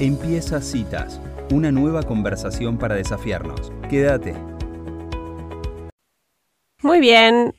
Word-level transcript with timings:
Empieza 0.00 0.60
Citas, 0.60 1.20
una 1.52 1.70
nueva 1.70 2.02
conversación 2.02 2.78
para 2.78 2.96
desafiarnos. 2.96 3.72
Quédate. 3.88 4.34
Muy 6.82 6.98
bien. 6.98 7.54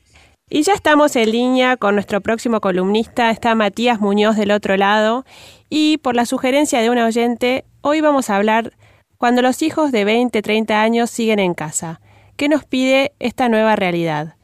Y 0.50 0.60
ya 0.62 0.74
estamos 0.74 1.16
en 1.16 1.32
línea 1.32 1.78
con 1.78 1.94
nuestro 1.94 2.20
próximo 2.20 2.60
columnista. 2.60 3.30
Está 3.30 3.54
Matías 3.54 4.00
Muñoz 4.00 4.36
del 4.36 4.50
otro 4.50 4.76
lado. 4.76 5.24
Y 5.70 5.96
por 5.96 6.14
la 6.14 6.26
sugerencia 6.26 6.82
de 6.82 6.90
un 6.90 6.98
oyente, 6.98 7.64
hoy 7.80 8.02
vamos 8.02 8.28
a 8.28 8.36
hablar 8.36 8.74
cuando 9.16 9.40
los 9.40 9.62
hijos 9.62 9.90
de 9.90 10.04
20, 10.04 10.42
30 10.42 10.82
años 10.82 11.08
siguen 11.08 11.38
en 11.38 11.54
casa. 11.54 12.02
¿Qué 12.36 12.50
nos 12.50 12.66
pide 12.66 13.14
esta 13.18 13.48
nueva 13.48 13.76
realidad? 13.76 14.36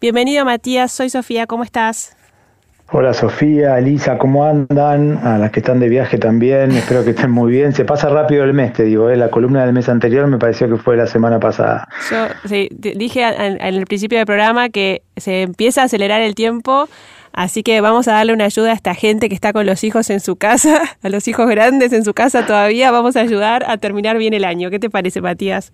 Bienvenido 0.00 0.44
Matías, 0.44 0.92
soy 0.92 1.10
Sofía, 1.10 1.48
¿cómo 1.48 1.64
estás? 1.64 2.16
Hola 2.92 3.14
Sofía, 3.14 3.78
Elisa, 3.78 4.18
¿cómo 4.18 4.44
andan? 4.44 5.18
A 5.24 5.38
las 5.38 5.52
que 5.52 5.60
están 5.60 5.78
de 5.78 5.88
viaje 5.88 6.18
también, 6.18 6.72
espero 6.72 7.04
que 7.04 7.10
estén 7.10 7.30
muy 7.30 7.52
bien. 7.52 7.72
Se 7.72 7.84
pasa 7.84 8.08
rápido 8.08 8.42
el 8.42 8.52
mes, 8.52 8.72
te 8.72 8.82
digo, 8.82 9.08
¿eh? 9.10 9.16
la 9.16 9.30
columna 9.30 9.64
del 9.64 9.72
mes 9.72 9.88
anterior 9.88 10.26
me 10.26 10.38
pareció 10.38 10.68
que 10.68 10.76
fue 10.76 10.96
la 10.96 11.06
semana 11.06 11.38
pasada. 11.38 11.88
Yo 12.10 12.26
sí, 12.48 12.68
dije 12.72 13.22
en 13.22 13.60
el 13.60 13.86
principio 13.86 14.18
del 14.18 14.26
programa 14.26 14.70
que 14.70 15.02
se 15.16 15.42
empieza 15.42 15.82
a 15.82 15.84
acelerar 15.84 16.20
el 16.20 16.34
tiempo, 16.34 16.88
así 17.32 17.62
que 17.62 17.80
vamos 17.80 18.08
a 18.08 18.14
darle 18.14 18.32
una 18.32 18.46
ayuda 18.46 18.72
a 18.72 18.74
esta 18.74 18.94
gente 18.96 19.28
que 19.28 19.36
está 19.36 19.52
con 19.52 19.66
los 19.66 19.84
hijos 19.84 20.10
en 20.10 20.18
su 20.18 20.34
casa, 20.34 20.80
a 21.04 21.08
los 21.10 21.28
hijos 21.28 21.48
grandes 21.48 21.92
en 21.92 22.04
su 22.04 22.12
casa 22.12 22.44
todavía, 22.44 22.90
vamos 22.90 23.14
a 23.14 23.20
ayudar 23.20 23.62
a 23.68 23.76
terminar 23.76 24.18
bien 24.18 24.34
el 24.34 24.44
año. 24.44 24.68
¿Qué 24.68 24.80
te 24.80 24.90
parece, 24.90 25.20
Matías? 25.20 25.72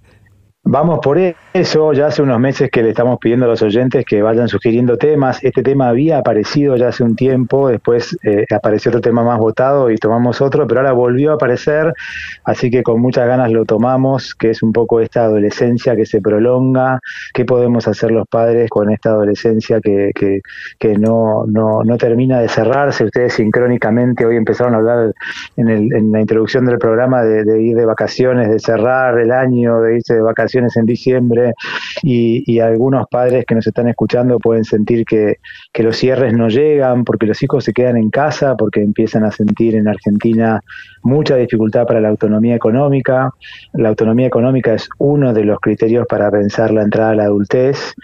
Vamos 0.69 0.99
por 1.01 1.17
eso, 1.53 1.93
ya 1.93 2.09
hace 2.09 2.23
unos 2.23 2.41
meses 2.41 2.71
que 2.73 2.83
le 2.83 2.89
estamos 2.89 3.21
pidiendo 3.21 3.47
a 3.47 3.49
los 3.51 3.63
oyentes 3.63 4.05
que 4.05 4.21
vayan 4.21 4.49
sugiriendo 4.49 4.99
temas. 4.99 5.39
Este 5.45 5.63
tema 5.63 5.89
había 5.89 6.19
aparecido 6.19 6.75
ya 6.75 6.89
hace 6.89 7.05
un 7.05 7.15
tiempo, 7.15 7.69
después 7.69 8.19
eh, 8.25 8.45
apareció 8.53 8.91
otro 8.91 9.01
tema 9.01 9.23
más 9.23 9.39
votado 9.39 9.93
y 9.93 9.97
tomamos 9.97 10.41
otro, 10.41 10.67
pero 10.67 10.81
ahora 10.81 10.91
volvió 10.91 11.31
a 11.31 11.35
aparecer, 11.35 11.95
así 12.43 12.69
que 12.69 12.83
con 12.83 13.01
muchas 13.01 13.29
ganas 13.29 13.53
lo 13.53 13.65
tomamos, 13.65 14.35
que 14.35 14.51
es 14.51 14.61
un 14.61 14.73
poco 14.73 15.01
esta 15.01 15.23
adolescencia 15.23 15.95
que 15.95 16.05
se 16.05 16.21
prolonga, 16.21 16.99
qué 17.33 17.45
podemos 17.45 17.87
hacer 17.87 18.11
los 18.11 18.27
padres 18.27 18.69
con 18.69 18.91
esta 18.91 19.11
adolescencia 19.11 19.81
que, 19.81 20.11
que, 20.17 20.41
que 20.81 20.99
no, 20.99 21.45
no, 21.47 21.85
no 21.85 21.97
termina 21.97 22.41
de 22.41 22.49
cerrarse. 22.49 23.05
Ustedes 23.05 23.35
sincrónicamente 23.35 24.27
hoy 24.27 24.35
empezaron 24.35 24.75
a 24.75 24.79
hablar 24.79 25.13
en, 25.57 25.69
el, 25.69 25.95
en 25.95 26.11
la 26.11 26.21
introducción 26.21 26.67
del 26.67 26.79
programa 26.79 27.23
de, 27.23 27.45
de 27.45 27.63
ir 27.63 27.77
de 27.77 27.87
vacaciones, 27.87 28.51
de 28.51 28.59
cerrar 28.59 29.17
el 29.21 29.31
año, 29.31 29.81
de 29.81 29.95
irse 29.99 30.15
de 30.15 30.23
vacaciones 30.23 30.56
en 30.57 30.87
diciembre 30.87 31.55
y, 32.03 32.59
algunos 32.61 33.07
padres 33.09 33.45
que 33.45 33.55
nos 33.55 33.67
están 33.67 33.89
escuchando 33.89 34.39
pueden 34.39 34.65
sentir 34.65 35.05
que, 35.05 35.37
que 35.73 35.83
los 35.83 35.97
cierres 35.97 36.33
no 36.33 36.49
llegan 36.49 37.05
porque 37.05 37.27
los 37.27 37.43
hijos 37.43 37.65
se 37.65 37.73
quedan 37.73 37.97
en 37.97 38.11
casa, 38.11 38.57
porque 38.57 38.81
empiezan 38.81 39.25
a 39.25 39.31
sentir 39.31 39.77
en 39.77 39.87
Argentina 39.87 40.63
mucha 41.03 41.37
dificultad 41.37 41.87
para 41.87 42.01
la 42.01 42.09
autonomía 42.09 42.57
económica. 42.57 43.31
La 43.75 43.91
autonomía 43.91 44.27
económica 44.27 44.75
es 44.75 44.89
uno 44.99 45.33
de 45.33 45.45
los 45.45 45.61
criterios 45.61 46.07
para 46.09 46.31
pensar 46.31 46.71
la 46.73 46.83
entrada 46.83 47.11
a 47.11 47.15
la 47.15 47.25
adultez 47.25 47.95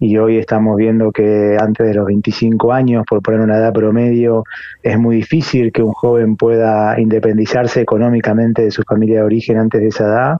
y 0.00 0.16
hoy 0.16 0.38
estamos 0.38 0.76
viendo 0.78 1.12
que 1.12 1.58
antes 1.60 1.86
de 1.86 1.94
los 1.94 2.06
25 2.06 2.72
años, 2.72 3.04
por 3.06 3.20
poner 3.20 3.40
una 3.40 3.58
edad 3.58 3.72
promedio, 3.72 4.44
es 4.82 4.98
muy 4.98 5.16
difícil 5.16 5.70
que 5.72 5.82
un 5.82 5.92
joven 5.92 6.36
pueda 6.36 6.98
independizarse 6.98 7.82
económicamente 7.82 8.62
de 8.62 8.70
su 8.70 8.82
familia 8.82 9.16
de 9.16 9.24
origen 9.24 9.58
antes 9.58 9.78
de 9.78 9.88
esa 9.88 10.04
edad. 10.04 10.36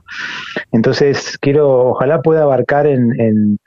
Entonces, 0.71 1.37
quiero, 1.39 1.91
ojalá 1.91 2.23
pueda 2.23 2.41
abarcar 2.41 2.87
en, 2.87 3.19
en 3.21 3.59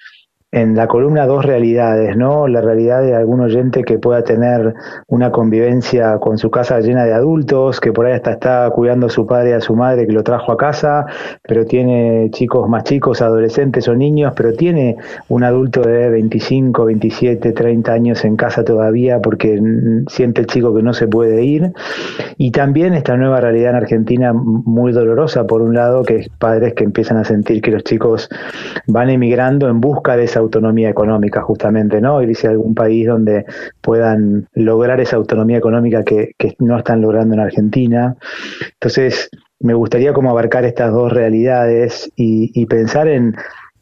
en 0.55 0.77
la 0.77 0.87
columna 0.87 1.27
dos 1.27 1.45
realidades, 1.45 2.17
¿no? 2.17 2.47
La 2.47 2.61
realidad 2.61 3.03
de 3.03 3.13
algún 3.13 3.41
oyente 3.41 3.83
que 3.83 3.99
pueda 3.99 4.23
tener 4.23 4.73
una 5.09 5.33
convivencia 5.33 6.19
con 6.19 6.39
su 6.39 6.49
casa 6.49 6.79
llena 6.79 7.05
de 7.05 7.13
adultos, 7.13 7.81
que 7.81 7.93
por 7.93 8.07
ahí 8.07 8.13
hasta 8.13 8.31
está 8.31 8.71
cuidando 8.71 9.07
a 9.07 9.11
su 9.11 9.27
padre 9.27 9.55
a 9.55 9.61
su 9.61 9.75
madre 9.75 10.07
que 10.07 10.13
lo 10.13 10.23
trajo 10.23 10.53
a 10.53 10.57
casa, 10.57 11.07
pero 11.43 11.65
tiene 11.65 12.31
chicos 12.31 12.69
más 12.69 12.85
chicos, 12.85 13.21
adolescentes 13.21 13.89
o 13.89 13.97
niños, 13.97 14.33
pero 14.37 14.53
tiene 14.53 14.97
un 15.29 15.43
adulto 15.43 15.83
de 15.83 16.09
25, 16.11 16.85
27, 16.85 17.53
30 17.53 17.93
años 17.93 18.25
en 18.25 18.37
casa 18.37 18.65
todavía 18.65 19.21
porque 19.21 19.61
siente 20.07 20.43
el 20.43 20.47
chico 20.47 20.73
que 20.73 20.85
no 20.85 20.95
se 20.95 21.09
puede 21.09 21.45
ir. 21.45 21.73
Y 22.37 22.53
también 22.53 22.95
esta 22.95 23.17
nueva 23.17 23.41
realidad 23.41 23.71
en 23.71 23.77
Argentina 23.77 24.33
muy 24.33 24.93
dolorosa, 24.93 25.49
por 25.49 25.63
un 25.63 25.75
lado, 25.75 26.05
que 26.05 26.17
es 26.17 26.29
padres 26.29 26.75
que 26.75 26.85
empiezan 26.85 27.17
a 27.17 27.25
sentir 27.25 27.61
que 27.61 27.73
los 27.73 27.83
chicos 27.83 28.29
van 28.87 29.11
emigrando 29.11 29.69
en 29.69 29.81
busca 29.81 30.17
de 30.17 30.25
esa 30.25 30.44
autonomía 30.45 30.89
económica 30.89 31.43
justamente, 31.43 32.01
¿no? 32.01 32.23
Irse 32.23 32.47
a 32.47 32.51
algún 32.51 32.75
país 32.75 33.07
donde 33.07 33.45
puedan 33.81 34.49
lograr 34.55 35.01
esa 35.01 35.17
autonomía 35.17 35.59
económica 35.59 36.05
que, 36.05 36.35
no 36.59 36.79
están 36.79 37.01
logrando 37.01 37.35
en 37.35 37.41
Argentina. 37.41 38.17
Entonces, 38.75 39.29
me 39.61 39.75
gustaría 39.75 40.13
como 40.13 40.31
abarcar 40.31 40.65
estas 40.65 40.93
dos 40.93 41.13
realidades 41.13 42.11
y, 42.17 42.67
pensar 42.67 43.09
en 43.09 43.35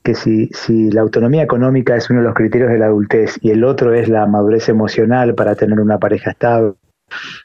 que 0.03 0.15
si, 0.15 0.49
si, 0.49 0.91
la 0.91 1.03
autonomía 1.03 1.43
económica 1.43 1.97
es 1.97 2.11
uno 2.11 2.21
de 2.21 2.27
los 2.27 2.35
criterios 2.35 2.71
de 2.71 2.79
la 2.79 2.87
adultez 2.87 3.39
y 3.41 3.51
el 3.51 3.65
otro 3.65 3.95
es 3.95 4.09
la 4.09 4.27
madurez 4.27 4.69
emocional 4.69 5.35
para 5.35 5.55
tener 5.55 5.81
una 5.81 5.99
pareja 5.99 6.33
estable, 6.33 6.75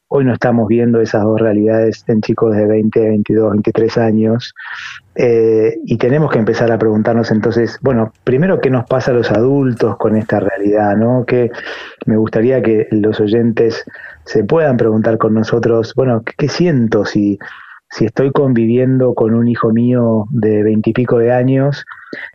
Hoy 0.08 0.26
no 0.26 0.34
estamos 0.34 0.68
viendo 0.68 1.02
esas 1.02 1.24
dos 1.24 1.40
realidades 1.40 2.04
en 2.08 2.22
chicos 2.22 2.56
de 2.56 2.66
20, 2.66 3.00
22, 3.00 3.52
23 3.52 3.98
años 3.98 4.54
eh, 5.20 5.80
y 5.84 5.98
tenemos 5.98 6.32
que 6.32 6.38
empezar 6.38 6.72
a 6.72 6.78
preguntarnos 6.78 7.32
entonces, 7.32 7.80
bueno, 7.82 8.14
primero 8.24 8.62
qué 8.62 8.70
nos 8.70 8.86
pasa 8.86 9.10
a 9.10 9.16
los 9.16 9.32
adultos 9.32 9.98
con 9.98 10.16
esta 10.16 10.40
realidad, 10.40 10.96
¿no? 10.96 11.26
Que 11.26 11.50
me 12.06 12.18
gustaría 12.18 12.62
que 12.62 12.88
los 12.92 13.20
oyentes 13.20 13.84
se 14.26 14.44
puedan 14.44 14.78
preguntar 14.78 15.18
con 15.18 15.34
nosotros, 15.34 15.94
bueno, 15.96 16.22
¿qué, 16.38 16.48
siento 16.48 17.04
si, 17.04 17.40
si 17.90 18.06
estoy 18.06 18.32
conviviendo 18.32 19.16
con 19.16 19.34
un 19.34 19.48
hijo 19.48 19.72
mío 19.72 20.26
de 20.30 20.62
veintipico 20.62 21.18
de 21.18 21.34
años? 21.34 21.84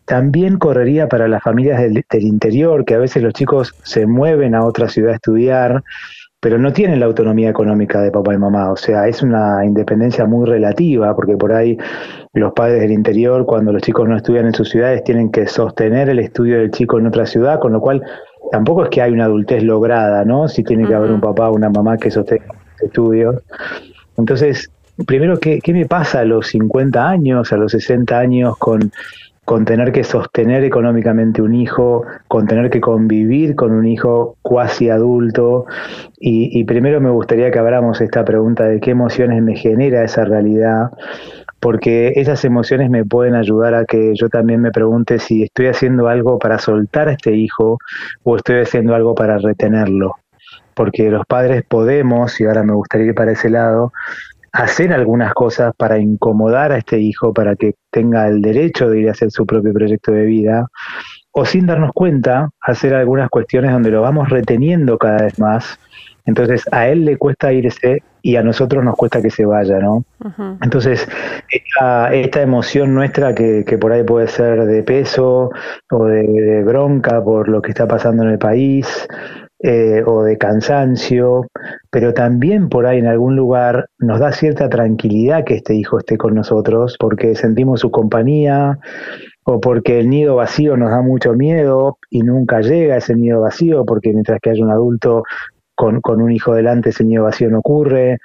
También 0.04 0.58
correría 0.58 1.08
para 1.08 1.28
las 1.28 1.42
familias 1.42 1.80
del, 1.80 2.04
del 2.10 2.22
interior, 2.22 2.84
que 2.84 2.94
a 2.94 2.98
veces 2.98 3.22
los 3.22 3.32
chicos 3.32 3.76
se 3.84 4.06
mueven 4.06 4.56
a 4.56 4.64
otra 4.64 4.88
ciudad 4.88 5.12
a 5.12 5.16
estudiar 5.16 5.84
pero 6.42 6.58
no 6.58 6.72
tienen 6.72 6.98
la 6.98 7.06
autonomía 7.06 7.50
económica 7.50 8.02
de 8.02 8.10
papá 8.10 8.34
y 8.34 8.36
mamá, 8.36 8.72
o 8.72 8.76
sea, 8.76 9.06
es 9.06 9.22
una 9.22 9.64
independencia 9.64 10.26
muy 10.26 10.44
relativa, 10.44 11.14
porque 11.14 11.36
por 11.36 11.52
ahí 11.52 11.78
los 12.32 12.52
padres 12.52 12.80
del 12.80 12.90
interior, 12.90 13.46
cuando 13.46 13.72
los 13.72 13.80
chicos 13.80 14.08
no 14.08 14.16
estudian 14.16 14.46
en 14.46 14.52
sus 14.52 14.68
ciudades, 14.68 15.04
tienen 15.04 15.30
que 15.30 15.46
sostener 15.46 16.08
el 16.08 16.18
estudio 16.18 16.58
del 16.58 16.72
chico 16.72 16.98
en 16.98 17.06
otra 17.06 17.26
ciudad, 17.26 17.60
con 17.60 17.72
lo 17.72 17.80
cual 17.80 18.02
tampoco 18.50 18.82
es 18.82 18.90
que 18.90 19.00
hay 19.00 19.12
una 19.12 19.26
adultez 19.26 19.62
lograda, 19.62 20.24
¿no? 20.24 20.48
Si 20.48 20.64
tiene 20.64 20.84
que 20.84 20.94
haber 20.96 21.12
un 21.12 21.20
papá 21.20 21.48
o 21.48 21.54
una 21.54 21.70
mamá 21.70 21.96
que 21.96 22.10
sostenga 22.10 22.46
los 22.48 22.82
estudios. 22.82 23.36
Entonces, 24.18 24.68
primero, 25.06 25.38
¿qué, 25.38 25.60
¿qué 25.60 25.72
me 25.72 25.86
pasa 25.86 26.20
a 26.20 26.24
los 26.24 26.48
50 26.48 27.08
años, 27.08 27.52
a 27.52 27.56
los 27.56 27.70
60 27.70 28.18
años 28.18 28.58
con 28.58 28.90
con 29.44 29.64
tener 29.64 29.90
que 29.90 30.04
sostener 30.04 30.62
económicamente 30.64 31.42
un 31.42 31.54
hijo, 31.54 32.04
con 32.28 32.46
tener 32.46 32.70
que 32.70 32.80
convivir 32.80 33.56
con 33.56 33.72
un 33.72 33.86
hijo 33.86 34.36
cuasi 34.42 34.88
adulto. 34.88 35.66
Y, 36.18 36.62
primero 36.64 37.00
me 37.00 37.10
gustaría 37.10 37.50
que 37.50 37.58
abramos 37.58 38.00
esta 38.00 38.24
pregunta 38.24 38.64
de 38.64 38.80
qué 38.80 38.92
emociones 38.92 39.42
me 39.42 39.56
genera 39.56 40.04
esa 40.04 40.24
realidad, 40.24 40.90
porque 41.58 42.12
esas 42.16 42.44
emociones 42.44 42.90
me 42.90 43.04
pueden 43.04 43.34
ayudar 43.34 43.74
a 43.74 43.84
que 43.84 44.14
yo 44.14 44.28
también 44.28 44.60
me 44.60 44.70
pregunte 44.70 45.18
si 45.18 45.42
estoy 45.42 45.66
haciendo 45.66 46.08
algo 46.08 46.38
para 46.38 46.58
soltar 46.58 47.08
a 47.08 47.12
este 47.12 47.32
hijo 47.32 47.78
o 48.22 48.36
estoy 48.36 48.60
haciendo 48.60 48.94
algo 48.94 49.14
para 49.14 49.38
retenerlo. 49.38 50.14
Porque 50.74 51.10
los 51.10 51.26
padres 51.26 51.64
podemos, 51.68 52.40
y 52.40 52.44
ahora 52.44 52.62
me 52.62 52.72
gustaría 52.72 53.08
ir 53.08 53.14
para 53.14 53.32
ese 53.32 53.50
lado, 53.50 53.92
hacer 54.52 54.92
algunas 54.92 55.32
cosas 55.32 55.72
para 55.76 55.98
incomodar 55.98 56.72
a 56.72 56.78
este 56.78 57.00
hijo, 57.00 57.32
para 57.32 57.56
que 57.56 57.74
tenga 57.90 58.28
el 58.28 58.42
derecho 58.42 58.90
de 58.90 59.00
ir 59.00 59.08
a 59.08 59.12
hacer 59.12 59.30
su 59.30 59.46
propio 59.46 59.72
proyecto 59.72 60.12
de 60.12 60.26
vida, 60.26 60.68
o 61.32 61.46
sin 61.46 61.66
darnos 61.66 61.92
cuenta, 61.94 62.50
hacer 62.60 62.94
algunas 62.94 63.30
cuestiones 63.30 63.72
donde 63.72 63.90
lo 63.90 64.02
vamos 64.02 64.28
reteniendo 64.28 64.98
cada 64.98 65.22
vez 65.22 65.38
más. 65.38 65.78
Entonces 66.26 66.64
a 66.70 66.88
él 66.88 67.04
le 67.04 67.16
cuesta 67.16 67.52
irse 67.52 68.02
y 68.20 68.36
a 68.36 68.42
nosotros 68.42 68.84
nos 68.84 68.94
cuesta 68.94 69.20
que 69.20 69.30
se 69.30 69.44
vaya, 69.44 69.80
¿no? 69.80 70.04
Entonces, 70.62 71.08
esta, 71.50 72.42
emoción 72.42 72.94
nuestra 72.94 73.34
que, 73.34 73.64
que, 73.66 73.78
por 73.78 73.92
ahí 73.92 74.04
puede 74.04 74.28
ser 74.28 74.66
de 74.66 74.84
peso 74.84 75.50
o 75.90 76.04
de 76.04 76.62
bronca 76.62 77.24
por 77.24 77.48
lo 77.48 77.60
que 77.60 77.70
está 77.70 77.88
pasando 77.88 78.22
en 78.22 78.30
el 78.30 78.38
país, 78.38 79.08
eh, 79.62 80.02
o 80.04 80.24
de 80.24 80.38
cansancio, 80.38 81.46
pero 81.90 82.12
también 82.14 82.68
por 82.68 82.86
ahí 82.86 82.98
en 82.98 83.06
algún 83.06 83.36
lugar 83.36 83.88
nos 83.98 84.18
da 84.18 84.32
cierta 84.32 84.68
tranquilidad 84.68 85.44
que 85.44 85.54
este 85.54 85.74
hijo 85.74 85.98
esté 85.98 86.16
con 86.16 86.34
nosotros, 86.34 86.96
porque 86.98 87.34
sentimos 87.34 87.80
su 87.80 87.90
compañía, 87.90 88.78
o 89.44 89.60
porque 89.60 90.00
el 90.00 90.08
nido 90.08 90.36
vacío 90.36 90.76
nos 90.76 90.90
da 90.90 91.02
mucho 91.02 91.34
miedo 91.34 91.98
y 92.10 92.22
nunca 92.22 92.60
llega 92.60 92.96
ese 92.96 93.14
nido 93.14 93.40
vacío, 93.40 93.84
porque 93.84 94.12
mientras 94.12 94.40
que 94.40 94.50
haya 94.50 94.64
un 94.64 94.70
adulto 94.70 95.24
con, 95.74 96.00
con 96.00 96.20
un 96.22 96.32
hijo 96.32 96.54
delante, 96.54 96.90
ese 96.90 97.04
nido 97.04 97.24
vacío 97.24 97.50
no 97.50 97.58
ocurre. 97.58 98.18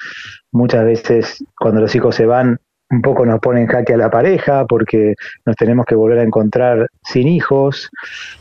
Muchas 0.52 0.86
veces 0.86 1.44
cuando 1.60 1.82
los 1.82 1.96
hijos 1.96 2.16
se 2.16 2.26
van, 2.26 2.60
un 2.90 3.02
poco 3.02 3.26
nos 3.26 3.40
pone 3.40 3.62
en 3.62 3.68
jaque 3.68 3.94
a 3.94 3.98
la 3.98 4.10
pareja 4.10 4.66
porque 4.66 5.16
nos 5.46 5.56
tenemos 5.56 5.86
que 5.86 5.96
volver 5.96 6.20
a 6.20 6.24
encontrar 6.24 6.88
sin 7.04 7.28
hijos. 7.28 7.90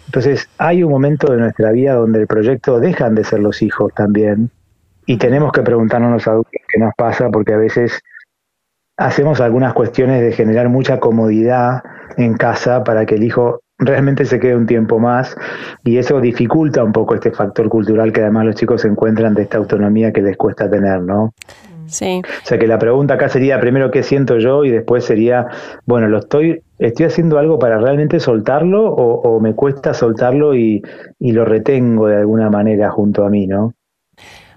Entonces 0.06 0.48
hay 0.58 0.82
un 0.82 0.90
momento 0.90 1.32
de 1.32 1.38
nuestra 1.38 1.72
vida 1.72 1.94
donde 1.94 2.20
el 2.20 2.26
proyecto 2.26 2.78
dejan 2.78 3.14
de 3.14 3.24
ser 3.24 3.40
los 3.40 3.62
hijos 3.62 3.92
también 3.94 4.50
y 5.06 5.18
tenemos 5.18 5.52
que 5.52 5.62
preguntarnos 5.62 6.10
a 6.10 6.14
los 6.14 6.28
adultos 6.28 6.52
qué 6.68 6.80
nos 6.80 6.92
pasa 6.96 7.30
porque 7.30 7.54
a 7.54 7.58
veces 7.58 8.00
hacemos 8.96 9.40
algunas 9.40 9.74
cuestiones 9.74 10.22
de 10.22 10.32
generar 10.32 10.68
mucha 10.68 11.00
comodidad 11.00 11.82
en 12.16 12.34
casa 12.34 12.82
para 12.82 13.04
que 13.04 13.16
el 13.16 13.24
hijo 13.24 13.60
realmente 13.78 14.24
se 14.24 14.40
quede 14.40 14.56
un 14.56 14.66
tiempo 14.66 14.98
más 14.98 15.36
y 15.84 15.98
eso 15.98 16.20
dificulta 16.20 16.82
un 16.82 16.92
poco 16.92 17.14
este 17.14 17.30
factor 17.30 17.68
cultural 17.68 18.12
que 18.12 18.22
además 18.22 18.46
los 18.46 18.54
chicos 18.54 18.84
encuentran 18.84 19.34
de 19.34 19.42
esta 19.42 19.58
autonomía 19.58 20.12
que 20.12 20.22
les 20.22 20.36
cuesta 20.36 20.70
tener, 20.70 21.02
¿no? 21.02 21.34
Sí. 21.86 22.22
O 22.24 22.46
sea 22.46 22.58
que 22.58 22.66
la 22.66 22.78
pregunta 22.78 23.14
acá 23.14 23.28
sería 23.28 23.60
primero 23.60 23.90
qué 23.90 24.02
siento 24.02 24.38
yo 24.38 24.64
y 24.64 24.70
después 24.70 25.04
sería, 25.04 25.46
bueno, 25.86 26.08
lo 26.08 26.18
estoy, 26.18 26.62
estoy 26.78 27.06
haciendo 27.06 27.38
algo 27.38 27.58
para 27.58 27.78
realmente 27.78 28.20
soltarlo 28.20 28.84
o, 28.84 29.40
me 29.40 29.54
cuesta 29.54 29.94
soltarlo 29.94 30.54
y, 30.54 30.82
y, 31.18 31.32
lo 31.32 31.44
retengo 31.44 32.08
de 32.08 32.16
alguna 32.16 32.50
manera 32.50 32.90
junto 32.90 33.24
a 33.24 33.30
mí, 33.30 33.46
¿no? 33.46 33.74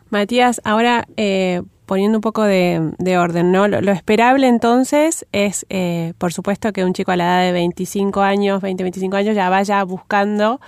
Matías, 0.09 0.61
ahora 0.63 1.05
eh, 1.17 1.61
poniendo 1.89 2.19
un 2.19 2.21
poco 2.21 2.43
de, 2.43 3.17
orden, 3.17 3.51
¿no? 3.51 3.67
Lo, 3.67 3.91
esperable 3.91 4.47
entonces 4.47 5.25
es, 5.31 5.65
eh, 5.69 6.13
por 6.19 6.31
supuesto, 6.31 6.71
que 6.71 6.85
un 6.85 6.93
chico 6.93 7.11
a 7.11 7.15
la 7.15 7.23
edad 7.25 7.45
de 7.47 7.51
25 7.51 8.21
años, 8.21 8.61
20, 8.61 8.83
25 8.83 9.15
años, 9.15 9.35
ya 9.35 9.49
vaya 9.49 9.83
buscando 9.83 10.59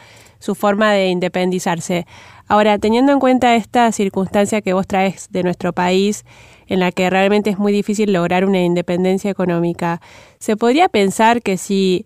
su 0.41 0.53
forma 0.53 0.91
de 0.91 1.07
independizarse. 1.07 2.05
Ahora, 2.49 2.77
teniendo 2.77 3.13
en 3.13 3.19
cuenta 3.19 3.55
esta 3.55 3.89
circunstancia 3.93 4.61
que 4.61 4.73
vos 4.73 4.85
traes 4.85 5.29
de 5.31 5.43
nuestro 5.43 5.71
país, 5.71 6.25
en 6.67 6.81
la 6.81 6.91
que 6.91 7.09
realmente 7.09 7.49
es 7.49 7.57
muy 7.57 7.71
difícil 7.71 8.11
lograr 8.11 8.43
una 8.43 8.61
independencia 8.61 9.31
económica, 9.31 10.01
¿se 10.39 10.57
podría 10.57 10.89
pensar 10.89 11.41
que 11.41 11.55
si 11.55 12.05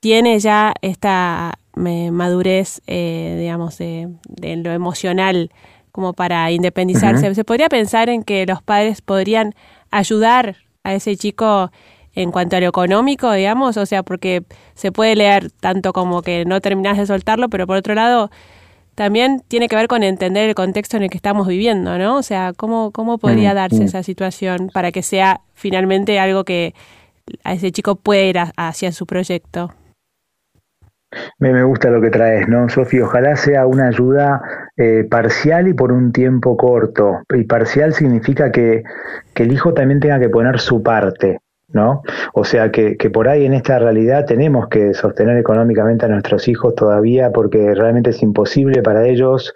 tiene 0.00 0.40
ya 0.40 0.74
esta 0.82 1.60
eh, 1.84 2.10
madurez, 2.10 2.82
digamos, 2.86 3.78
de, 3.78 4.08
de 4.28 4.56
lo 4.56 4.72
emocional, 4.72 5.50
como 5.96 6.12
para 6.12 6.50
independizarse. 6.50 7.34
Se 7.34 7.42
podría 7.42 7.70
pensar 7.70 8.10
en 8.10 8.22
que 8.22 8.44
los 8.44 8.62
padres 8.62 9.00
podrían 9.00 9.54
ayudar 9.90 10.56
a 10.84 10.92
ese 10.92 11.16
chico 11.16 11.72
en 12.16 12.32
cuanto 12.32 12.56
a 12.56 12.60
lo 12.60 12.66
económico, 12.66 13.30
digamos, 13.30 13.76
o 13.76 13.86
sea, 13.86 14.02
porque 14.02 14.42
se 14.74 14.90
puede 14.90 15.14
leer 15.14 15.50
tanto 15.50 15.92
como 15.92 16.22
que 16.22 16.44
no 16.46 16.60
terminas 16.60 16.96
de 16.96 17.06
soltarlo, 17.06 17.48
pero 17.48 17.66
por 17.66 17.76
otro 17.76 17.94
lado, 17.94 18.30
también 18.96 19.42
tiene 19.46 19.68
que 19.68 19.76
ver 19.76 19.86
con 19.86 20.02
entender 20.02 20.48
el 20.48 20.54
contexto 20.54 20.96
en 20.96 21.04
el 21.04 21.10
que 21.10 21.18
estamos 21.18 21.46
viviendo, 21.46 21.98
¿no? 21.98 22.16
O 22.16 22.22
sea, 22.22 22.54
¿cómo, 22.56 22.90
cómo 22.90 23.18
podría 23.18 23.52
mm, 23.52 23.56
darse 23.56 23.80
mm. 23.80 23.86
esa 23.86 24.02
situación 24.02 24.70
para 24.72 24.90
que 24.90 25.02
sea 25.02 25.42
finalmente 25.52 26.18
algo 26.18 26.44
que 26.44 26.74
a 27.44 27.52
ese 27.52 27.70
chico 27.70 27.96
pueda 27.96 28.22
ir 28.22 28.38
hacia 28.56 28.92
su 28.92 29.06
proyecto? 29.06 29.74
Me, 31.38 31.52
me 31.52 31.62
gusta 31.64 31.90
lo 31.90 32.00
que 32.00 32.10
traes, 32.10 32.48
¿no, 32.48 32.68
Sofía? 32.70 33.04
Ojalá 33.04 33.36
sea 33.36 33.66
una 33.66 33.88
ayuda 33.88 34.40
eh, 34.78 35.04
parcial 35.08 35.68
y 35.68 35.74
por 35.74 35.92
un 35.92 36.12
tiempo 36.12 36.56
corto. 36.56 37.20
Y 37.34 37.44
parcial 37.44 37.92
significa 37.92 38.50
que, 38.50 38.82
que 39.34 39.42
el 39.42 39.52
hijo 39.52 39.74
también 39.74 40.00
tenga 40.00 40.18
que 40.18 40.30
poner 40.30 40.58
su 40.58 40.82
parte. 40.82 41.40
¿No? 41.76 42.02
O 42.32 42.42
sea 42.42 42.72
que, 42.72 42.96
que, 42.96 43.10
por 43.10 43.28
ahí 43.28 43.44
en 43.44 43.54
esta 43.54 43.78
realidad 43.78 44.24
tenemos 44.24 44.66
que 44.68 44.94
sostener 44.94 45.36
económicamente 45.36 46.06
a 46.06 46.08
nuestros 46.08 46.48
hijos 46.48 46.74
todavía 46.74 47.30
porque 47.30 47.74
realmente 47.74 48.10
es 48.10 48.22
imposible 48.22 48.82
para 48.82 49.06
ellos 49.06 49.54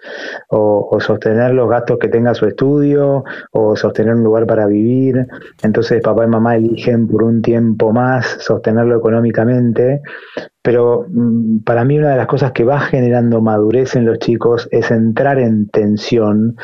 o, 0.49 0.97
sostener 1.01 1.53
los 1.53 1.67
gastos 1.69 1.97
que 1.97 2.07
tenga 2.07 2.33
su 2.35 2.45
estudio 2.45 3.23
o 3.51 3.75
sostener 3.75 4.13
un 4.15 4.23
lugar 4.23 4.45
para 4.45 4.67
vivir. 4.67 5.27
Entonces 5.63 6.01
papá 6.01 6.25
y 6.25 6.27
mamá 6.27 6.55
eligen 6.55 7.07
por 7.07 7.23
un 7.23 7.41
tiempo 7.41 7.91
más 7.91 8.37
sostenerlo 8.39 8.95
económicamente 8.95 10.01
pero 10.61 11.05
mm, 11.09 11.59
para 11.59 11.83
mí 11.85 11.97
una 11.97 12.11
de 12.11 12.17
las 12.17 12.27
cosas 12.27 12.51
que 12.51 12.63
va 12.63 12.79
generando 12.79 13.41
madurez 13.41 13.95
en 13.95 14.05
los 14.05 14.19
chicos 14.19 14.67
es 14.71 14.91
entrar 14.91 15.39
en 15.39 15.67
tensión 15.69 16.57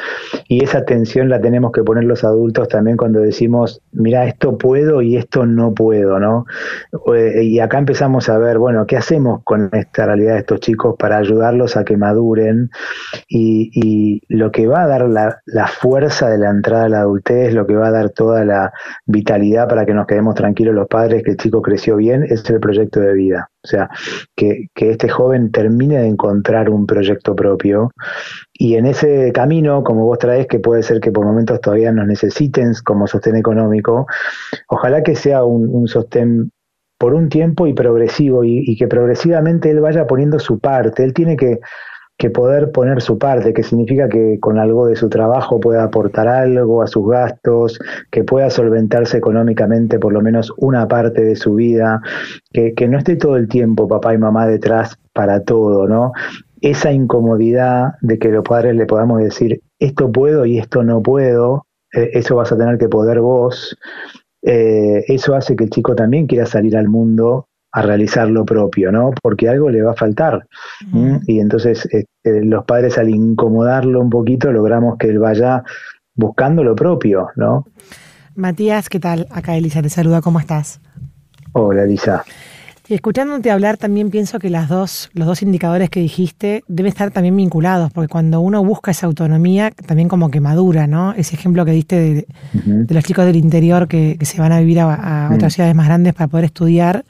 y 0.48 0.64
esa 0.64 0.86
tensión 0.86 1.30
la 1.30 1.42
tenemos 1.42 1.72
que 1.72 1.84
poner 1.84 2.04
los 2.04 2.24
adultos 2.24 2.68
también 2.68 2.98
cuando 2.98 3.20
decimos, 3.22 3.82
mira, 3.92 4.26
esto 4.26 4.58
puedo 4.58 5.02
y 5.02 5.18
esto 5.18 5.46
no 5.46 5.74
puedo, 5.74 6.20
¿no? 6.20 6.46
Eh, 7.16 7.44
y 7.44 7.60
acá 7.60 7.80
empezamos 7.80 8.30
a 8.30 8.38
ver, 8.38 8.60
bueno, 8.60 8.86
¿qué 8.86 8.98
hacemos 8.98 9.42
con 9.44 9.70
esta 9.74 10.06
realidad 10.06 10.34
de 10.34 10.40
estos 10.40 10.60
chicos 10.60 10.96
para 10.98 11.18
ayudarlos 11.18 11.76
a 11.78 11.84
que 11.84 11.98
maduren? 11.98 12.70
Y, 13.28 14.22
lo 14.30 14.52
que 14.52 14.68
va 14.68 14.84
a 14.84 14.88
dar 14.88 15.08
la, 15.08 15.42
la 15.46 15.68
fuerza 15.68 16.30
de 16.30 16.38
la 16.38 16.50
entrada 16.50 16.86
a 16.86 16.90
la 16.90 17.00
adultez, 17.02 17.54
lo 17.54 17.66
que 17.66 17.76
va 17.76 17.88
a 17.88 17.92
dar 17.92 18.10
toda 18.10 18.46
la 18.46 18.72
vitalidad 19.06 19.68
para 19.68 19.86
que 19.86 19.94
nos 19.94 20.08
quedemos 20.08 20.36
tranquilos 20.36 20.76
los 20.76 20.88
padres, 20.88 21.24
que 21.24 21.32
el 21.32 21.38
chico 21.38 21.62
creció 21.62 21.96
bien, 21.98 22.24
es 22.24 22.48
el 22.50 22.60
proyecto 22.60 23.00
de 23.00 23.14
vida. 23.14 23.50
O 23.68 23.70
sea, 23.70 23.90
que, 24.36 24.70
este 24.76 25.10
joven 25.10 25.52
termine 25.52 26.00
de 26.00 26.08
encontrar 26.08 26.70
un 26.70 26.86
proyecto 26.86 27.36
propio 27.36 27.92
y 28.54 28.76
en 28.76 28.86
ese 28.86 29.32
camino, 29.34 29.84
como 29.84 30.06
vos 30.06 30.18
traes, 30.20 30.48
que 30.48 30.60
puede 30.60 30.84
ser 30.84 31.02
que 31.02 31.12
por 31.12 31.26
momentos 31.26 31.60
todavía 31.60 31.92
nos 31.92 32.08
necesiten 32.08 32.72
como 32.86 33.08
sostén 33.08 33.36
económico, 33.36 34.08
ojalá 34.70 35.04
que 35.04 35.16
sea 35.16 35.44
un, 35.44 35.88
sostén 35.88 36.52
por 36.98 37.14
un 37.14 37.28
tiempo 37.28 37.68
y 37.68 37.74
progresivo 37.74 38.44
y, 38.44 38.76
que 38.78 38.88
progresivamente 38.88 39.70
él 39.70 39.82
vaya 39.82 40.08
poniendo 40.08 40.40
su 40.40 40.60
parte. 40.60 41.04
Él 41.04 41.14
tiene 41.14 41.36
que 41.36 41.60
que 42.18 42.32
poder 42.32 42.72
poner 42.72 43.02
su 43.02 43.20
parte, 43.20 43.54
que 43.54 43.62
significa 43.62 44.10
que 44.10 44.40
con 44.40 44.58
algo 44.58 44.88
de 44.88 44.96
su 44.96 45.08
trabajo 45.08 45.60
pueda 45.60 45.84
aportar 45.84 46.28
algo 46.28 46.82
a 46.82 46.88
sus 46.88 47.08
gastos, 47.08 47.80
que 48.10 48.24
pueda 48.24 48.50
solventarse 48.50 49.18
económicamente 49.18 50.00
por 50.00 50.14
lo 50.14 50.22
menos 50.22 50.52
una 50.58 50.88
parte 50.88 51.24
de 51.24 51.36
su 51.36 51.54
vida, 51.54 52.02
que, 52.52 52.74
que 52.74 52.88
no 52.88 52.98
esté 52.98 53.18
todo 53.18 53.38
el 53.38 53.48
tiempo 53.48 53.88
papá 53.88 54.16
y 54.16 54.18
mamá 54.18 54.48
detrás 54.48 54.98
para 55.14 55.44
todo, 55.44 55.88
¿no? 55.88 56.12
Esa 56.62 56.92
incomodidad 56.92 57.94
de 58.02 58.18
que 58.18 58.30
los 58.30 58.44
padres 58.44 58.76
le 58.76 58.88
podamos 58.88 59.22
decir, 59.22 59.62
esto 59.78 60.12
puedo 60.12 60.46
y 60.48 60.58
esto 60.58 60.84
no 60.84 61.04
puedo, 61.04 61.68
eh, 61.94 62.10
eso 62.14 62.36
vas 62.36 62.52
a 62.52 62.58
tener 62.58 62.80
que 62.80 62.90
poder 62.90 63.20
vos, 63.20 63.78
eh, 64.42 65.04
eso 65.08 65.36
hace 65.36 65.56
que 65.56 65.66
el 65.66 65.70
chico 65.70 65.94
también 65.94 66.26
quiera 66.26 66.48
salir 66.48 66.76
al 66.78 66.88
mundo 66.88 67.48
a 67.72 67.82
realizar 67.82 68.30
lo 68.30 68.46
propio, 68.46 68.92
¿no? 68.92 69.12
Porque 69.22 69.50
algo 69.50 69.70
le 69.70 69.82
va 69.82 69.92
a 69.92 69.96
faltar. 69.96 70.48
Y 71.26 71.40
entonces 71.40 71.88
este, 71.92 72.46
los 72.46 72.66
padres 72.66 72.98
al 72.98 73.10
incomodarlo 73.10 74.02
un 74.02 74.10
poquito 74.10 74.52
logramos 74.52 74.98
que 74.98 75.08
él 75.10 75.20
vaya 75.20 75.64
buscando 76.16 76.64
lo 76.64 76.76
propio, 76.76 77.30
¿no? 77.36 77.66
Matías, 78.36 78.90
¿qué 78.90 79.00
tal? 79.00 79.28
Acá 79.32 79.56
Elisa 79.56 79.82
te 79.82 79.90
saluda, 79.90 80.22
¿cómo 80.22 80.40
estás? 80.40 80.80
Hola 81.54 81.84
Elisa. 81.84 82.24
Y 82.90 82.94
escuchándote 82.94 83.52
hablar 83.52 83.76
también 83.76 84.10
pienso 84.10 84.40
que 84.40 84.50
las 84.50 84.70
dos, 84.70 85.10
los 85.14 85.28
dos 85.28 85.42
indicadores 85.42 85.90
que 85.90 86.00
dijiste 86.00 86.64
deben 86.70 86.90
estar 86.90 87.12
también 87.12 87.36
vinculados, 87.36 87.92
porque 87.92 88.08
cuando 88.08 88.40
uno 88.40 88.64
busca 88.64 88.92
esa 88.92 89.08
autonomía, 89.08 89.72
también 89.72 90.08
como 90.08 90.32
que 90.32 90.40
madura, 90.40 90.88
¿no? 90.88 91.12
Ese 91.14 91.36
ejemplo 91.36 91.66
que 91.66 91.72
diste 91.72 92.26
de, 92.64 92.88
los 92.88 93.04
chicos 93.04 93.26
del 93.26 93.36
interior 93.36 93.90
que, 93.90 94.18
se 94.22 94.40
van 94.40 94.54
a 94.54 94.60
vivir 94.62 94.80
a, 94.80 95.30
otras 95.34 95.54
ciudades 95.54 95.76
más 95.76 95.88
grandes 95.88 96.14
para 96.14 96.28
poder 96.28 96.46
estudiar, 96.46 97.04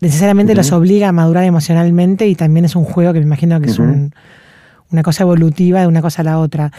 necesariamente 0.00 0.54
los 0.54 0.70
obliga 0.70 1.08
a 1.08 1.12
madurar 1.12 1.44
emocionalmente 1.44 2.28
y 2.28 2.34
también 2.34 2.66
es 2.66 2.76
un 2.76 2.84
juego 2.84 3.14
que 3.14 3.20
me 3.20 3.26
imagino 3.26 3.58
que 3.58 3.70
es 3.70 3.78
una 3.78 5.02
cosa 5.02 5.22
evolutiva 5.22 5.80
de 5.80 5.86
una 5.86 6.02
cosa 6.02 6.20
a 6.20 6.24
la 6.26 6.38
otra. 6.38 6.72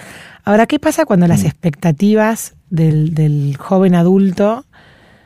Ahora, 0.44 0.68
¿qué 0.68 0.78
pasa 0.78 1.06
cuando 1.06 1.28
las 1.28 1.44
expectativas 1.44 2.54
del, 2.70 3.16
del 3.16 3.58
joven 3.58 3.96
adulto 3.96 4.66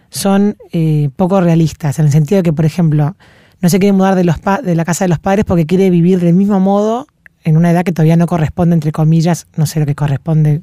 son 0.10 0.58
eh, 0.72 1.10
poco 1.16 1.42
realistas, 1.42 2.00
en 2.00 2.06
el 2.06 2.12
sentido 2.12 2.40
de 2.40 2.44
que, 2.44 2.54
por 2.54 2.66
ejemplo, 2.66 3.16
no 3.62 3.70
se 3.70 3.80
quiere 3.80 3.94
mudar 3.94 4.16
de, 4.16 4.24
los 4.24 4.38
de 4.64 4.76
la 4.76 4.86
casa 4.86 5.06
de 5.06 5.10
los 5.10 5.20
padres 5.20 5.46
porque 5.46 5.66
quiere 5.66 5.90
vivir 5.90 6.20
del 6.20 6.34
mismo 6.34 6.60
modo 6.60 7.08
en 7.44 7.58
una 7.58 7.72
edad 7.72 7.84
que 7.84 7.92
todavía 7.92 8.18
no 8.18 8.26
corresponde, 8.26 8.74
entre 8.74 8.92
comillas, 8.92 9.48
no 9.56 9.66
sé 9.66 9.80
lo 9.80 9.86
que 9.86 9.96
corresponde, 9.96 10.62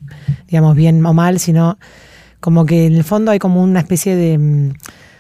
digamos, 0.49 0.75
bien 0.77 1.05
o 1.07 1.15
mal, 1.15 1.39
sino 1.39 1.79
como 2.41 2.67
que 2.67 2.87
en 2.87 2.95
el 2.95 3.05
fondo 3.05 3.31
hay 3.31 3.39
como 3.39 3.63
una 3.63 3.81
especie 3.81 4.17
de, 4.17 4.37
mm, 4.37 4.73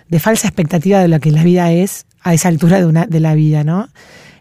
de 0.09 0.21
falsa 0.21 0.49
expectativa 0.49 0.99
de 0.99 1.09
lo 1.09 1.21
que 1.21 1.31
la 1.31 1.45
vida 1.45 1.71
es 1.71 2.05
a 2.23 2.35
esa 2.35 2.49
altura 2.49 2.79
de, 2.79 2.87
una, 2.87 3.07
de 3.07 3.21
la 3.21 3.35
vida, 3.35 3.65
¿no? 3.65 3.89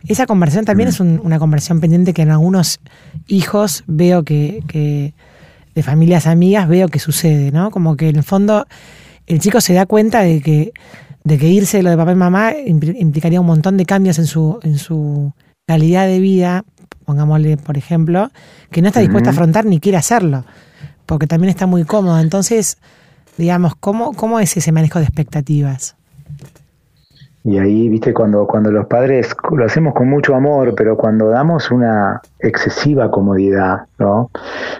Esa 0.07 0.25
conversión 0.25 0.65
también 0.65 0.89
es 0.89 0.99
una 0.99 1.37
conversión 1.37 1.79
pendiente 1.79 2.13
que 2.13 2.23
en 2.23 2.31
algunos 2.31 2.79
hijos 3.27 3.83
veo 3.85 4.23
que, 4.23 4.63
que, 4.67 5.13
de 5.75 5.83
familias 5.83 6.25
amigas, 6.25 6.67
veo 6.67 6.87
que 6.87 6.99
sucede, 6.99 7.51
¿no? 7.51 7.69
Como 7.69 7.95
que 7.95 8.09
en 8.09 8.15
el 8.15 8.23
fondo 8.23 8.65
el 9.31 9.39
chico 9.39 9.61
se 9.61 9.73
da 9.73 9.85
cuenta 9.85 10.21
de 10.21 10.41
que, 10.41 10.73
de 11.23 11.37
que 11.37 11.47
irse 11.47 11.77
de 11.77 11.83
lo 11.83 11.89
de 11.89 11.97
papá 11.97 12.11
y 12.11 12.15
mamá 12.15 12.53
implicaría 12.65 13.39
un 13.39 13.47
montón 13.47 13.77
de 13.77 13.85
cambios 13.85 14.19
en 14.19 14.25
su, 14.25 14.59
en 14.63 14.77
su 14.77 15.31
calidad 15.65 16.05
de 16.05 16.19
vida, 16.19 16.65
pongámosle 17.05 17.55
por 17.55 17.77
ejemplo, 17.77 18.29
que 18.71 18.81
no 18.81 18.89
está 18.89 18.99
dispuesta 18.99 19.29
a 19.29 19.33
afrontar 19.33 19.65
ni 19.65 19.79
quiere 19.79 19.97
hacerlo, 19.97 20.43
porque 21.05 21.27
también 21.27 21.49
está 21.49 21.65
muy 21.65 21.85
cómodo. 21.85 22.19
Entonces, 22.19 22.77
digamos, 23.37 23.73
¿cómo, 23.79 24.11
cómo 24.13 24.39
es 24.39 24.55
ese 24.57 24.73
manejo 24.73 24.99
de 24.99 25.05
expectativas? 25.05 25.95
Y 27.43 27.57
ahí, 27.57 27.89
viste, 27.89 28.13
cuando, 28.13 28.45
cuando 28.45 28.69
los 28.69 28.85
padres 28.85 29.35
lo 29.51 29.65
hacemos 29.65 29.93
con 29.95 30.09
mucho 30.09 30.35
amor, 30.35 30.75
pero 30.75 30.95
cuando 30.95 31.29
damos 31.29 31.71
una 31.71 32.21
excesiva 32.41 33.11
comodidad, 33.11 33.85
¿no? 33.99 34.29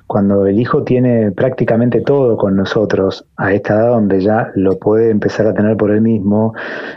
Cuando 0.08 0.46
el 0.46 0.60
hijo 0.60 0.84
tiene 0.84 1.32
prácticamente 1.32 2.02
todo 2.02 2.38
con 2.38 2.56
nosotros, 2.56 3.26
a 3.38 3.54
esta 3.54 3.76
edad 3.76 3.90
donde 3.90 4.22
ya 4.22 4.52
lo 4.56 4.78
puede 4.78 5.10
empezar 5.10 5.48
a 5.48 5.54
tener 5.54 5.78
por 5.78 5.92
él 5.92 6.02
mismo, 6.02 6.54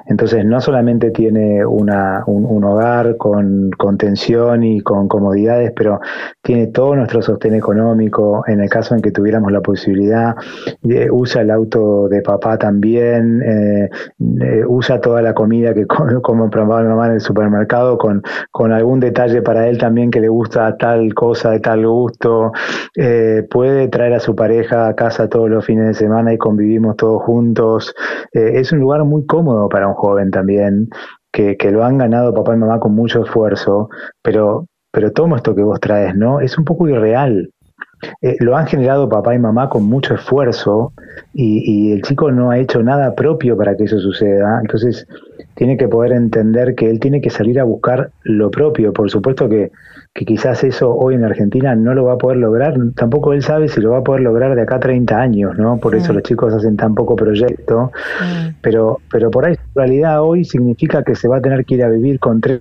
entonces 0.06 0.44
no 0.44 0.60
solamente 0.60 1.10
tiene 1.10 1.64
un, 1.64 1.90
hogar 2.64 3.16
con 3.16 3.70
contención 3.76 4.62
y 4.62 4.80
con 4.80 5.08
comodidades, 5.08 5.72
pero 5.76 6.00
tiene 6.42 6.68
todo 6.68 6.96
nuestro 6.96 7.22
sostén 7.22 7.54
económico, 7.54 8.44
en 8.46 8.60
el 8.60 8.70
caso 8.70 8.94
en 8.94 9.02
que 9.02 9.10
tuviéramos 9.10 9.52
la 9.52 9.60
posibilidad, 9.60 10.34
eh, 10.88 11.08
usa 11.10 11.42
el 11.42 11.50
auto 11.50 12.08
de 12.08 12.22
papá 12.22 12.58
también, 12.58 13.42
eh, 13.42 13.90
eh, 14.40 14.64
usa 14.66 15.00
toda 15.00 15.22
la 15.22 15.34
comida 15.34 15.74
que 15.74 15.86
come, 15.86 16.20
como 16.22 16.48
mamá 16.48 17.06
en 17.06 17.12
el 17.12 17.20
supermercado 17.20 17.98
con, 17.98 18.22
con 18.50 18.72
algún 18.72 19.00
detalle 19.00 19.42
para 19.42 19.68
él 19.68 19.78
también 19.78 20.10
que 20.10 20.20
le 20.20 20.28
gusta 20.28 20.53
tal 20.78 21.14
cosa 21.14 21.50
de 21.50 21.60
tal 21.60 21.86
gusto, 21.86 22.52
eh, 22.96 23.46
puede 23.50 23.88
traer 23.88 24.14
a 24.14 24.20
su 24.20 24.34
pareja 24.34 24.88
a 24.88 24.94
casa 24.94 25.28
todos 25.28 25.50
los 25.50 25.64
fines 25.64 25.86
de 25.86 25.94
semana 25.94 26.32
y 26.32 26.38
convivimos 26.38 26.96
todos 26.96 27.22
juntos. 27.22 27.94
Eh, 28.32 28.52
es 28.54 28.72
un 28.72 28.80
lugar 28.80 29.04
muy 29.04 29.26
cómodo 29.26 29.68
para 29.68 29.88
un 29.88 29.94
joven 29.94 30.30
también, 30.30 30.88
que, 31.32 31.56
que 31.56 31.70
lo 31.70 31.84
han 31.84 31.98
ganado 31.98 32.32
papá 32.34 32.54
y 32.54 32.58
mamá 32.58 32.78
con 32.80 32.94
mucho 32.94 33.22
esfuerzo, 33.24 33.88
pero, 34.22 34.66
pero 34.92 35.12
todo 35.12 35.34
esto 35.36 35.54
que 35.54 35.62
vos 35.62 35.80
traes, 35.80 36.14
¿no? 36.16 36.40
Es 36.40 36.56
un 36.58 36.64
poco 36.64 36.88
irreal. 36.88 37.50
Eh, 38.22 38.36
lo 38.40 38.56
han 38.56 38.66
generado 38.66 39.08
papá 39.08 39.34
y 39.34 39.38
mamá 39.38 39.68
con 39.68 39.84
mucho 39.84 40.14
esfuerzo 40.14 40.92
y, 41.32 41.62
y, 41.64 41.92
el 41.92 42.02
chico 42.02 42.30
no 42.30 42.50
ha 42.50 42.58
hecho 42.58 42.82
nada 42.82 43.14
propio 43.14 43.56
para 43.56 43.76
que 43.76 43.84
eso 43.84 43.98
suceda. 43.98 44.58
Entonces 44.60 45.06
tiene 45.54 45.76
que 45.76 45.88
poder 45.88 46.12
entender 46.12 46.74
que 46.74 46.90
él 46.90 47.00
tiene 47.00 47.20
que 47.20 47.30
salir 47.30 47.60
a 47.60 47.64
buscar 47.64 48.10
lo 48.22 48.50
propio. 48.50 48.92
Por 48.92 49.10
supuesto 49.10 49.48
que 49.48 49.70
que 50.14 50.24
quizás 50.24 50.62
eso 50.62 50.94
hoy 50.94 51.16
en 51.16 51.24
Argentina 51.24 51.74
no 51.74 51.92
lo 51.92 52.04
va 52.04 52.12
a 52.12 52.18
poder 52.18 52.38
lograr, 52.38 52.76
tampoco 52.94 53.32
él 53.32 53.42
sabe 53.42 53.66
si 53.66 53.80
lo 53.80 53.90
va 53.90 53.98
a 53.98 54.04
poder 54.04 54.22
lograr 54.22 54.54
de 54.54 54.62
acá 54.62 54.76
a 54.76 54.80
30 54.80 55.20
años, 55.20 55.58
¿no? 55.58 55.78
Por 55.78 55.96
eso 55.96 56.12
los 56.12 56.22
chicos 56.22 56.54
hacen 56.54 56.76
tan 56.76 56.94
poco 56.94 57.16
proyecto, 57.16 57.90
pero, 58.62 59.00
pero 59.10 59.32
por 59.32 59.44
ahí 59.44 59.54
en 59.54 59.74
realidad 59.74 60.22
hoy 60.22 60.44
significa 60.44 61.02
que 61.02 61.16
se 61.16 61.26
va 61.26 61.38
a 61.38 61.40
tener 61.40 61.64
que 61.64 61.74
ir 61.74 61.82
a 61.82 61.88
vivir 61.88 62.20
con 62.20 62.40
tres 62.40 62.60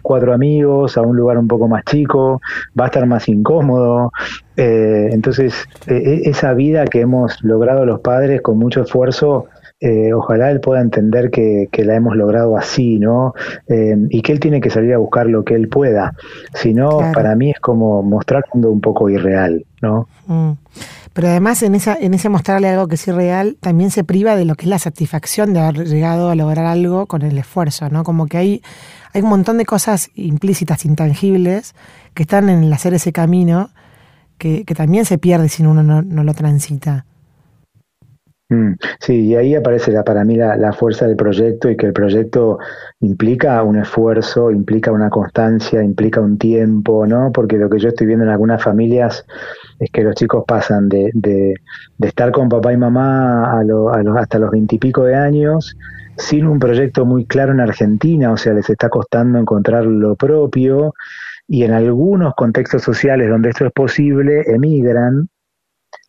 cuatro 0.00 0.32
amigos 0.32 0.96
a 0.96 1.02
un 1.02 1.16
lugar 1.16 1.38
un 1.38 1.48
poco 1.48 1.68
más 1.68 1.84
chico, 1.84 2.40
va 2.78 2.84
a 2.84 2.86
estar 2.88 3.06
más 3.06 3.28
incómodo. 3.28 4.12
Eh, 4.56 5.08
entonces, 5.12 5.66
e, 5.86 5.94
e, 5.94 6.30
esa 6.30 6.54
vida 6.54 6.84
que 6.84 7.00
hemos 7.00 7.42
logrado 7.42 7.84
los 7.84 8.00
padres 8.00 8.40
con 8.42 8.58
mucho 8.58 8.82
esfuerzo, 8.82 9.46
eh, 9.84 10.12
ojalá 10.14 10.52
él 10.52 10.60
pueda 10.60 10.80
entender 10.80 11.30
que, 11.30 11.68
la 11.78 11.96
hemos 11.96 12.14
logrado 12.14 12.56
así, 12.56 13.00
¿no? 13.00 13.34
Eh, 13.66 13.96
y 14.10 14.22
que 14.22 14.30
él 14.30 14.38
tiene 14.38 14.60
que 14.60 14.70
salir 14.70 14.94
a 14.94 14.98
buscar 14.98 15.26
lo 15.26 15.44
que 15.44 15.56
él 15.56 15.68
pueda. 15.68 16.12
Si 16.54 16.72
no, 16.72 17.10
para 17.12 17.34
mí 17.34 17.50
es 17.50 17.58
como 17.58 18.00
mostrar 18.04 18.44
un 18.52 18.80
poco 18.80 19.10
irreal, 19.10 19.66
¿no? 19.80 20.06
Mm. 20.28 20.52
Pero 21.12 21.28
además 21.28 21.64
en, 21.64 21.74
esa, 21.74 21.96
en 22.00 22.14
ese 22.14 22.28
mostrarle 22.28 22.68
algo 22.68 22.86
que 22.86 22.94
es 22.94 23.08
irreal, 23.08 23.56
también 23.60 23.90
se 23.90 24.04
priva 24.04 24.36
de 24.36 24.44
lo 24.44 24.54
que 24.54 24.66
es 24.66 24.70
la 24.70 24.78
satisfacción 24.78 25.52
de 25.52 25.60
haber 25.60 25.88
llegado 25.88 26.30
a 26.30 26.36
lograr 26.36 26.64
algo 26.66 27.06
con 27.06 27.22
el 27.22 27.36
esfuerzo, 27.36 27.90
¿no? 27.90 28.04
Como 28.04 28.28
que 28.28 28.38
hay, 28.38 28.62
hay 29.12 29.22
un 29.22 29.28
montón 29.28 29.58
de 29.58 29.66
cosas 29.66 30.10
implícitas, 30.14 30.84
intangibles, 30.84 31.74
que 32.14 32.22
están 32.22 32.48
en 32.48 32.64
el 32.64 32.72
hacer 32.72 32.94
ese 32.94 33.12
camino, 33.12 33.70
que, 34.38 34.64
también 34.76 35.04
se 35.04 35.18
pierde 35.18 35.48
si 35.48 35.62
uno 35.62 35.82
no 35.82 36.24
lo 36.24 36.34
transita. 36.34 37.06
Mm, 38.52 38.74
sí, 39.00 39.28
y 39.28 39.34
ahí 39.34 39.54
aparece 39.54 39.92
para 40.02 40.24
mí 40.24 40.36
la, 40.36 40.72
fuerza 40.74 41.06
del 41.06 41.16
proyecto 41.16 41.70
y 41.70 41.76
que 41.76 41.86
el 41.86 41.94
proyecto 41.94 42.58
implica 43.00 43.62
un 43.62 43.78
esfuerzo, 43.78 44.50
implica 44.50 44.92
una 44.92 45.08
constancia, 45.08 45.82
implica 45.82 46.20
un 46.20 46.36
tiempo, 46.36 47.06
¿no? 47.06 47.32
Porque 47.32 47.56
lo 47.56 47.70
que 47.70 47.78
yo 47.78 47.88
estoy 47.88 48.08
viendo 48.08 48.24
en 48.26 48.30
algunas 48.30 48.62
familias 48.62 49.24
es 49.78 49.90
que 49.90 50.02
los 50.02 50.14
chicos 50.14 50.44
pasan 50.46 50.88
de, 50.90 51.10
de, 51.14 51.54
estar 52.00 52.30
con 52.30 52.50
papá 52.50 52.74
y 52.74 52.76
mamá 52.76 53.58
a 53.58 53.64
lo, 53.64 53.88
a 53.88 54.02
hasta 54.20 54.38
los 54.38 54.50
veintipico 54.50 55.04
de 55.04 55.14
años 55.14 55.74
sin 56.16 56.46
un 56.46 56.58
proyecto 56.58 57.04
muy 57.04 57.26
claro 57.26 57.52
en 57.52 57.60
Argentina, 57.60 58.32
o 58.32 58.36
sea, 58.36 58.52
les 58.52 58.68
está 58.68 58.88
costando 58.88 59.38
encontrar 59.38 59.84
lo 59.84 60.14
propio 60.16 60.94
y 61.48 61.64
en 61.64 61.72
algunos 61.72 62.34
contextos 62.34 62.82
sociales 62.82 63.28
donde 63.28 63.50
esto 63.50 63.66
es 63.66 63.72
posible, 63.72 64.42
emigran 64.46 65.28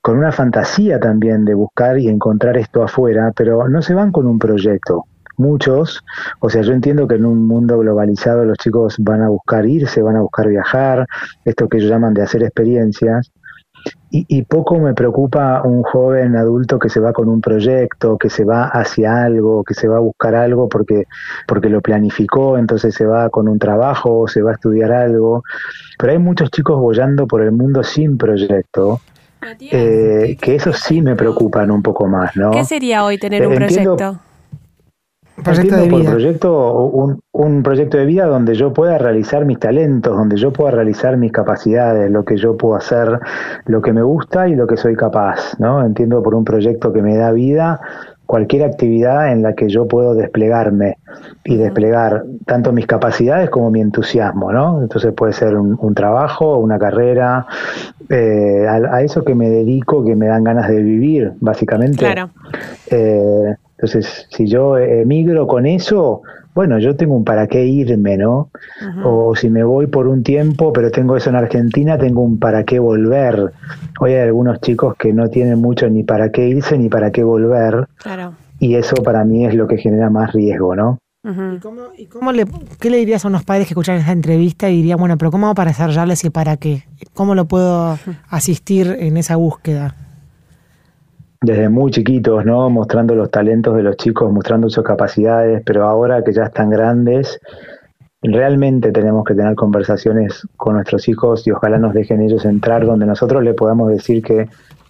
con 0.01 0.17
una 0.17 0.31
fantasía 0.31 0.99
también 0.99 1.45
de 1.45 1.53
buscar 1.53 1.97
y 1.97 2.07
encontrar 2.07 2.57
esto 2.57 2.83
afuera, 2.83 3.31
pero 3.35 3.67
no 3.69 3.81
se 3.81 3.93
van 3.93 4.11
con 4.11 4.27
un 4.27 4.39
proyecto. 4.39 5.05
Muchos, 5.37 6.03
o 6.41 6.49
sea, 6.49 6.61
yo 6.61 6.73
entiendo 6.73 7.07
que 7.07 7.15
en 7.15 7.25
un 7.25 7.47
mundo 7.47 7.79
globalizado 7.79 8.45
los 8.45 8.57
chicos 8.57 8.97
van 8.99 9.23
a 9.23 9.29
buscar 9.29 9.65
irse, 9.65 10.01
van 10.01 10.17
a 10.17 10.21
buscar 10.21 10.47
viajar, 10.47 11.07
esto 11.43 11.67
que 11.67 11.77
ellos 11.77 11.89
llaman 11.89 12.13
de 12.13 12.21
hacer 12.21 12.43
experiencias, 12.43 13.31
y, 14.15 14.43
poco 14.43 14.77
me 14.77 14.93
preocupa 14.93 15.63
un 15.63 15.81
joven 15.81 16.35
adulto 16.35 16.77
que 16.77 16.87
se 16.87 16.99
va 16.99 17.13
con 17.13 17.27
un 17.29 17.41
proyecto, 17.41 18.15
que 18.17 18.29
se 18.29 18.43
va 18.43 18.65
hacia 18.65 19.23
algo, 19.23 19.63
que 19.63 19.73
se 19.73 19.87
va 19.87 19.97
a 19.97 20.01
buscar 20.01 20.35
algo 20.35 20.69
porque, 20.69 21.05
porque 21.47 21.67
lo 21.67 21.81
planificó, 21.81 22.59
entonces 22.59 22.93
se 22.93 23.07
va 23.07 23.31
con 23.31 23.47
un 23.47 23.57
trabajo, 23.57 24.27
se 24.27 24.43
va 24.43 24.51
a 24.51 24.53
estudiar 24.53 24.91
algo. 24.91 25.43
Pero 25.97 26.13
hay 26.13 26.19
muchos 26.19 26.51
chicos 26.51 26.79
bollando 26.79 27.25
por 27.25 27.41
el 27.41 27.51
mundo 27.51 27.83
sin 27.83 28.19
proyecto 28.19 29.01
eh, 29.59 30.37
que 30.39 30.55
eso 30.55 30.71
sí 30.73 31.01
me 31.01 31.15
preocupan 31.15 31.71
un 31.71 31.81
poco 31.81 32.07
más, 32.07 32.35
¿no? 32.35 32.51
¿Qué 32.51 32.63
sería 32.63 33.03
hoy 33.03 33.17
tener 33.17 33.47
un 33.47 33.55
proyecto? 33.55 34.19
Proyecto 35.41 35.75
de 35.75 35.89
vida. 35.89 36.11
proyecto, 36.11 36.73
un, 36.73 37.19
un, 37.31 37.63
proyecto 37.63 37.97
de 37.97 38.05
vida 38.05 38.27
donde 38.27 38.53
yo 38.53 38.71
pueda 38.71 38.97
realizar 38.99 39.45
mis 39.45 39.57
talentos, 39.57 40.15
donde 40.15 40.37
yo 40.37 40.53
pueda 40.53 40.71
realizar 40.71 41.17
mis 41.17 41.31
capacidades, 41.31 42.11
lo 42.11 42.23
que 42.23 42.37
yo 42.37 42.55
puedo 42.55 42.75
hacer, 42.75 43.19
lo 43.65 43.81
que 43.81 43.93
me 43.93 44.03
gusta 44.03 44.47
y 44.47 44.55
lo 44.55 44.67
que 44.67 44.77
soy 44.77 44.95
capaz, 44.95 45.59
¿no? 45.59 45.83
Entiendo 45.83 46.21
por 46.21 46.35
un 46.35 46.45
proyecto 46.45 46.93
que 46.93 47.01
me 47.01 47.17
da 47.17 47.31
vida 47.31 47.81
cualquier 48.25 48.63
actividad 48.63 49.31
en 49.31 49.43
la 49.43 49.53
que 49.53 49.69
yo 49.69 49.87
puedo 49.87 50.15
desplegarme 50.15 50.97
y 51.43 51.57
desplegar 51.57 52.23
tanto 52.45 52.71
mis 52.71 52.87
capacidades 52.87 53.49
como 53.49 53.69
mi 53.69 53.81
entusiasmo, 53.81 54.51
¿no? 54.51 54.81
Entonces 54.81 55.13
puede 55.13 55.33
ser 55.33 55.55
un, 55.55 55.93
trabajo, 55.93 56.57
una 56.57 56.79
carrera, 56.79 57.45
eh, 58.09 58.65
a, 58.67 59.01
eso 59.01 59.23
que 59.23 59.35
me 59.35 59.49
dedico, 59.49 60.03
que 60.05 60.15
me 60.15 60.27
dan 60.27 60.43
ganas 60.43 60.67
de 60.67 60.81
vivir, 60.81 61.33
básicamente. 61.41 61.97
Claro. 61.97 62.29
Eh, 62.89 63.55
entonces, 63.83 64.27
si 64.29 64.47
yo 64.47 64.77
emigro 64.77 65.45
con 65.45 65.65
eso, 65.65 66.21
bueno, 66.55 66.79
yo 66.79 66.95
tengo 66.95 67.17
un 67.17 67.25
para 67.25 67.47
qué 67.47 67.65
irme, 67.65 68.15
¿no? 68.15 68.49
O 69.03 69.35
si 69.35 69.49
me 69.49 69.61
voy 69.65 69.87
por 69.87 70.07
un 70.07 70.23
tiempo, 70.23 70.71
pero 70.71 70.89
tengo 70.89 71.17
eso 71.17 71.29
en 71.29 71.35
Argentina, 71.35 71.97
tengo 71.97 72.21
un 72.21 72.39
para 72.39 72.63
qué 72.63 72.79
volver. 72.79 73.51
Hoy 73.99 74.13
hay 74.13 74.21
algunos 74.21 74.61
chicos 74.61 74.95
que 74.95 75.11
no 75.11 75.29
tienen 75.29 75.59
mucho 75.59 75.89
ni 75.89 76.03
para 76.03 76.31
qué 76.31 76.47
irse 76.47 76.77
ni 76.77 76.87
para 76.87 77.11
qué 77.11 77.23
volver. 77.23 77.89
Claro. 77.97 78.35
Y 78.57 78.75
eso 78.75 78.95
para 79.03 79.25
mí 79.25 79.45
es 79.45 79.53
lo 79.53 79.67
que 79.67 79.77
genera 79.77 80.09
más 80.09 80.31
riesgo, 80.31 80.77
¿no? 80.77 80.99
¿Y, 81.97 82.05
cómo, 82.05 82.31
le, 82.31 82.45
qué 82.79 82.89
le 82.89 82.97
dirías 82.97 83.25
a 83.25 83.27
unos 83.27 83.43
padres 83.43 83.67
que 83.67 83.73
escuchan 83.73 83.97
esta 83.97 84.13
entrevista 84.13 84.69
y 84.69 84.77
dirían, 84.77 84.97
bueno, 84.97 85.17
pero 85.17 85.29
¿cómo 85.29 85.47
hago 85.47 85.55
para 85.55 85.71
desarrollarles 85.71 86.23
y 86.23 86.29
para 86.29 86.55
qué? 86.55 86.83
¿Cómo 87.13 87.35
lo 87.35 87.45
puedo 87.45 87.97
asistir 88.29 88.95
en 88.97 89.17
esa 89.17 89.35
búsqueda? 89.35 89.95
Desde 91.43 91.67
muy 91.67 91.91
chiquitos, 91.91 92.45
¿no? 92.45 92.69
Mostrando 92.69 93.13
los 93.15 93.29
talentos 93.29 93.75
de 93.75 93.83
los 93.83 93.97
chicos, 93.97 94.31
mostrando 94.31 94.69
sus 94.69 94.83
capacidades, 94.83 95.61
pero 95.65 95.83
ahora 95.83 96.23
que 96.23 96.31
ya 96.31 96.43
están 96.43 96.69
grandes, 96.69 97.39
realmente 98.21 98.93
tenemos 98.93 99.25
que 99.25 99.35
tener 99.35 99.53
conversaciones 99.55 100.47
con 100.55 100.75
nuestros 100.75 101.09
hijos 101.09 101.45
y 101.45 101.51
ojalá 101.51 101.77
nos 101.77 101.93
dejen 101.93 102.21
ellos 102.21 102.45
entrar 102.45 102.85
donde 102.85 103.05
nosotros 103.05 103.43
le 103.43 103.53
podamos 103.53 103.89
decir 103.89 104.23
que 104.23 104.47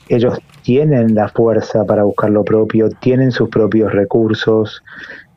ellos 0.09 0.39
tienen 0.61 1.15
la 1.15 1.27
fuerza 1.27 1.85
para 1.85 2.03
buscar 2.03 2.29
lo 2.29 2.43
propio, 2.43 2.89
tienen 2.89 3.31
sus 3.31 3.49
propios 3.49 3.91
recursos, 3.91 4.83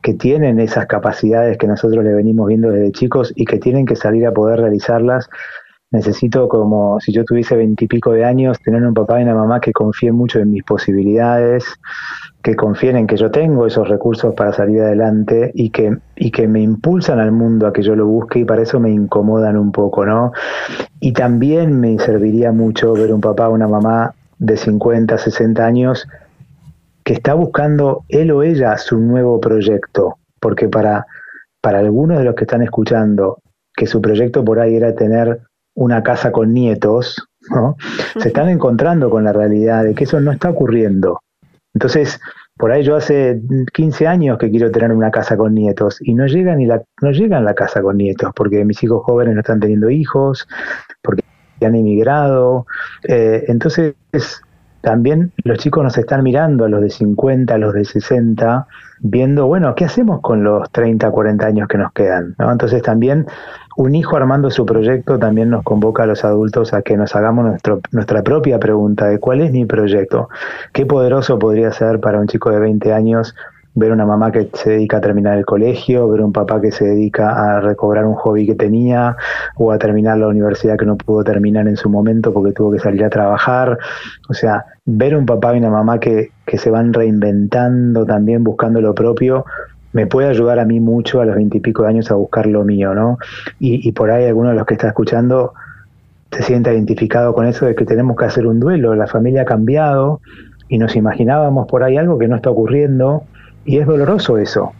que 0.03 0.13
tienen 0.13 0.59
esas 0.59 0.85
capacidades 0.85 1.57
que 1.57 1.65
nosotros 1.65 2.03
le 2.03 2.13
venimos 2.13 2.47
viendo 2.47 2.69
desde 2.69 2.91
chicos 2.91 3.33
y 3.35 3.45
que 3.45 3.57
tienen 3.57 3.87
que 3.87 3.95
salir 3.95 4.27
a 4.27 4.31
poder 4.31 4.59
realizarlas 4.59 5.29
necesito 5.91 6.49
como 6.49 6.99
si 6.99 7.13
yo 7.13 7.23
tuviese 7.23 7.55
veintipico 7.55 8.11
de 8.11 8.25
años, 8.25 8.59
tener 8.59 8.83
un 8.83 8.93
papá 8.93 9.19
y 9.19 9.23
una 9.23 9.35
mamá 9.35 9.59
que 9.59 9.71
confíen 9.71 10.15
mucho 10.15 10.39
en 10.39 10.51
mis 10.51 10.63
posibilidades, 10.63 11.63
que 12.43 12.55
confíen 12.55 12.97
en 12.97 13.07
que 13.07 13.17
yo 13.17 13.31
tengo 13.31 13.65
esos 13.65 13.87
recursos 13.87 14.33
para 14.33 14.51
salir 14.51 14.81
adelante 14.81 15.51
y 15.53 15.69
que, 15.69 15.97
y 16.15 16.31
que 16.31 16.47
me 16.47 16.61
impulsan 16.61 17.19
al 17.19 17.31
mundo 17.31 17.67
a 17.67 17.73
que 17.73 17.81
yo 17.81 17.95
lo 17.95 18.05
busque 18.05 18.39
y 18.39 18.45
para 18.45 18.61
eso 18.61 18.79
me 18.79 18.91
incomodan 18.91 19.57
un 19.57 19.71
poco, 19.71 20.05
¿no? 20.05 20.31
Y 20.99 21.13
también 21.13 21.79
me 21.79 21.97
serviría 21.99 22.51
mucho 22.51 22.93
ver 22.93 23.13
un 23.13 23.21
papá 23.21 23.47
o 23.47 23.53
una 23.53 23.67
mamá 23.67 24.13
de 24.39 24.57
50, 24.57 25.17
60 25.17 25.65
años 25.65 26.07
que 27.03 27.13
está 27.13 27.33
buscando 27.33 28.03
él 28.09 28.31
o 28.31 28.43
ella 28.43 28.77
su 28.77 28.99
nuevo 28.99 29.39
proyecto, 29.39 30.17
porque 30.41 30.67
para, 30.67 31.05
para 31.61 31.79
algunos 31.79 32.17
de 32.17 32.25
los 32.25 32.35
que 32.35 32.43
están 32.43 32.61
escuchando, 32.61 33.37
que 33.73 33.87
su 33.87 34.01
proyecto 34.01 34.43
por 34.43 34.59
ahí 34.59 34.75
era 34.75 34.93
tener 34.93 35.46
una 35.77 36.01
casa 36.01 36.31
con 36.31 36.53
nietos, 36.53 37.27
¿no? 37.51 37.75
se 38.19 38.29
están 38.29 38.49
encontrando 38.49 39.09
con 39.09 39.23
la 39.23 39.31
realidad 39.31 39.83
de 39.83 39.93
que 39.93 40.05
eso 40.05 40.19
no 40.19 40.31
está 40.31 40.49
ocurriendo. 40.49 41.21
Entonces, 41.73 42.19
por 42.57 42.71
ahí 42.71 42.83
yo 42.83 42.95
hace 42.95 43.39
15 43.73 44.07
años 44.07 44.39
que 44.39 44.49
quiero 44.49 44.71
tener 44.71 44.91
una 44.91 45.11
casa 45.11 45.37
con 45.37 45.53
nietos 45.53 45.99
y 46.01 46.15
no 46.15 46.25
llegan 46.25 46.57
ni 46.57 46.65
la, 46.65 46.81
no 47.01 47.11
llegan 47.11 47.45
la 47.45 47.53
casa 47.53 47.83
con 47.83 47.97
nietos 47.97 48.31
porque 48.35 48.65
mis 48.65 48.81
hijos 48.83 49.03
jóvenes 49.03 49.35
no 49.35 49.41
están 49.41 49.59
teniendo 49.59 49.91
hijos, 49.91 50.47
porque 51.03 51.21
han 51.61 51.75
emigrado. 51.75 52.65
Eh, 53.07 53.45
entonces, 53.47 53.93
también 54.81 55.31
los 55.43 55.57
chicos 55.57 55.83
nos 55.83 55.97
están 55.97 56.23
mirando, 56.23 56.65
a 56.65 56.69
los 56.69 56.81
de 56.81 56.89
50, 56.89 57.53
a 57.53 57.57
los 57.57 57.73
de 57.73 57.85
60, 57.85 58.67
viendo, 58.99 59.47
bueno, 59.47 59.75
¿qué 59.75 59.85
hacemos 59.85 60.21
con 60.21 60.43
los 60.43 60.69
30, 60.71 61.09
40 61.09 61.45
años 61.45 61.67
que 61.67 61.77
nos 61.77 61.91
quedan? 61.93 62.35
¿no? 62.37 62.51
Entonces 62.51 62.81
también 62.81 63.25
un 63.77 63.93
hijo 63.93 64.17
armando 64.17 64.49
su 64.49 64.65
proyecto 64.65 65.19
también 65.19 65.51
nos 65.51 65.63
convoca 65.63 66.03
a 66.03 66.07
los 66.07 66.25
adultos 66.25 66.73
a 66.73 66.81
que 66.81 66.97
nos 66.97 67.15
hagamos 67.15 67.45
nuestro, 67.45 67.79
nuestra 67.91 68.23
propia 68.23 68.59
pregunta 68.59 69.07
de 69.07 69.19
cuál 69.19 69.41
es 69.41 69.51
mi 69.51 69.65
proyecto, 69.65 70.29
qué 70.73 70.85
poderoso 70.85 71.37
podría 71.37 71.71
ser 71.71 71.99
para 71.99 72.19
un 72.19 72.27
chico 72.27 72.49
de 72.49 72.59
20 72.59 72.91
años 72.93 73.35
ver 73.77 73.91
una 73.91 74.07
mamá 74.07 74.31
que 74.31 74.49
se 74.53 74.71
dedica 74.71 74.97
a 74.97 75.01
terminar 75.01 75.37
el 75.37 75.45
colegio, 75.45 76.09
ver 76.09 76.21
un 76.21 76.33
papá 76.33 76.59
que 76.59 76.71
se 76.71 76.83
dedica 76.83 77.29
a 77.29 77.59
recobrar 77.59 78.07
un 78.07 78.15
hobby 78.15 78.47
que 78.47 78.55
tenía 78.55 79.15
o 79.55 79.71
a 79.71 79.77
terminar 79.77 80.17
la 80.17 80.27
universidad 80.27 80.77
que 80.77 80.85
no 80.85 80.97
pudo 80.97 81.23
terminar 81.23 81.67
en 81.67 81.77
su 81.77 81.87
momento 81.87 82.33
porque 82.33 82.53
tuvo 82.53 82.71
que 82.71 82.79
salir 82.79 83.05
a 83.05 83.09
trabajar. 83.11 83.77
O 84.29 84.33
sea, 84.33 84.65
ver 84.83 85.15
un 85.15 85.27
papá 85.27 85.53
y 85.53 85.59
una 85.59 85.69
mamá 85.69 85.99
que, 85.99 86.31
que 86.43 86.57
se 86.57 86.71
van 86.71 86.91
reinventando 86.91 88.03
también, 88.03 88.43
buscando 88.43 88.81
lo 88.81 88.95
propio, 88.95 89.45
me 89.93 90.07
puede 90.07 90.27
ayudar 90.27 90.57
a 90.57 90.65
mí 90.65 90.79
mucho 90.79 91.21
a 91.21 91.25
los 91.25 91.35
veintipico 91.35 91.85
años 91.85 92.09
a 92.09 92.15
buscar 92.15 92.47
lo 92.47 92.63
mío, 92.63 92.95
¿no? 92.95 93.19
Y, 93.59 93.87
y 93.87 93.91
por 93.91 94.09
ahí 94.09 94.25
alguno 94.25 94.49
de 94.49 94.55
los 94.55 94.65
que 94.65 94.73
está 94.73 94.87
escuchando 94.87 95.53
se 96.31 96.41
siente 96.41 96.73
identificado 96.73 97.35
con 97.35 97.45
eso 97.45 97.67
de 97.67 97.75
que 97.75 97.85
tenemos 97.85 98.17
que 98.17 98.25
hacer 98.25 98.47
un 98.47 98.59
duelo, 98.59 98.95
la 98.95 99.05
familia 99.05 99.43
ha 99.43 99.45
cambiado 99.45 100.19
y 100.67 100.79
nos 100.79 100.95
imaginábamos 100.95 101.67
por 101.67 101.83
ahí 101.83 101.95
algo 101.95 102.17
que 102.17 102.27
no 102.27 102.37
está 102.37 102.49
ocurriendo 102.49 103.23
y 103.67 103.77
es 103.77 103.85
doloroso 103.85 104.37
eso. 104.37 104.71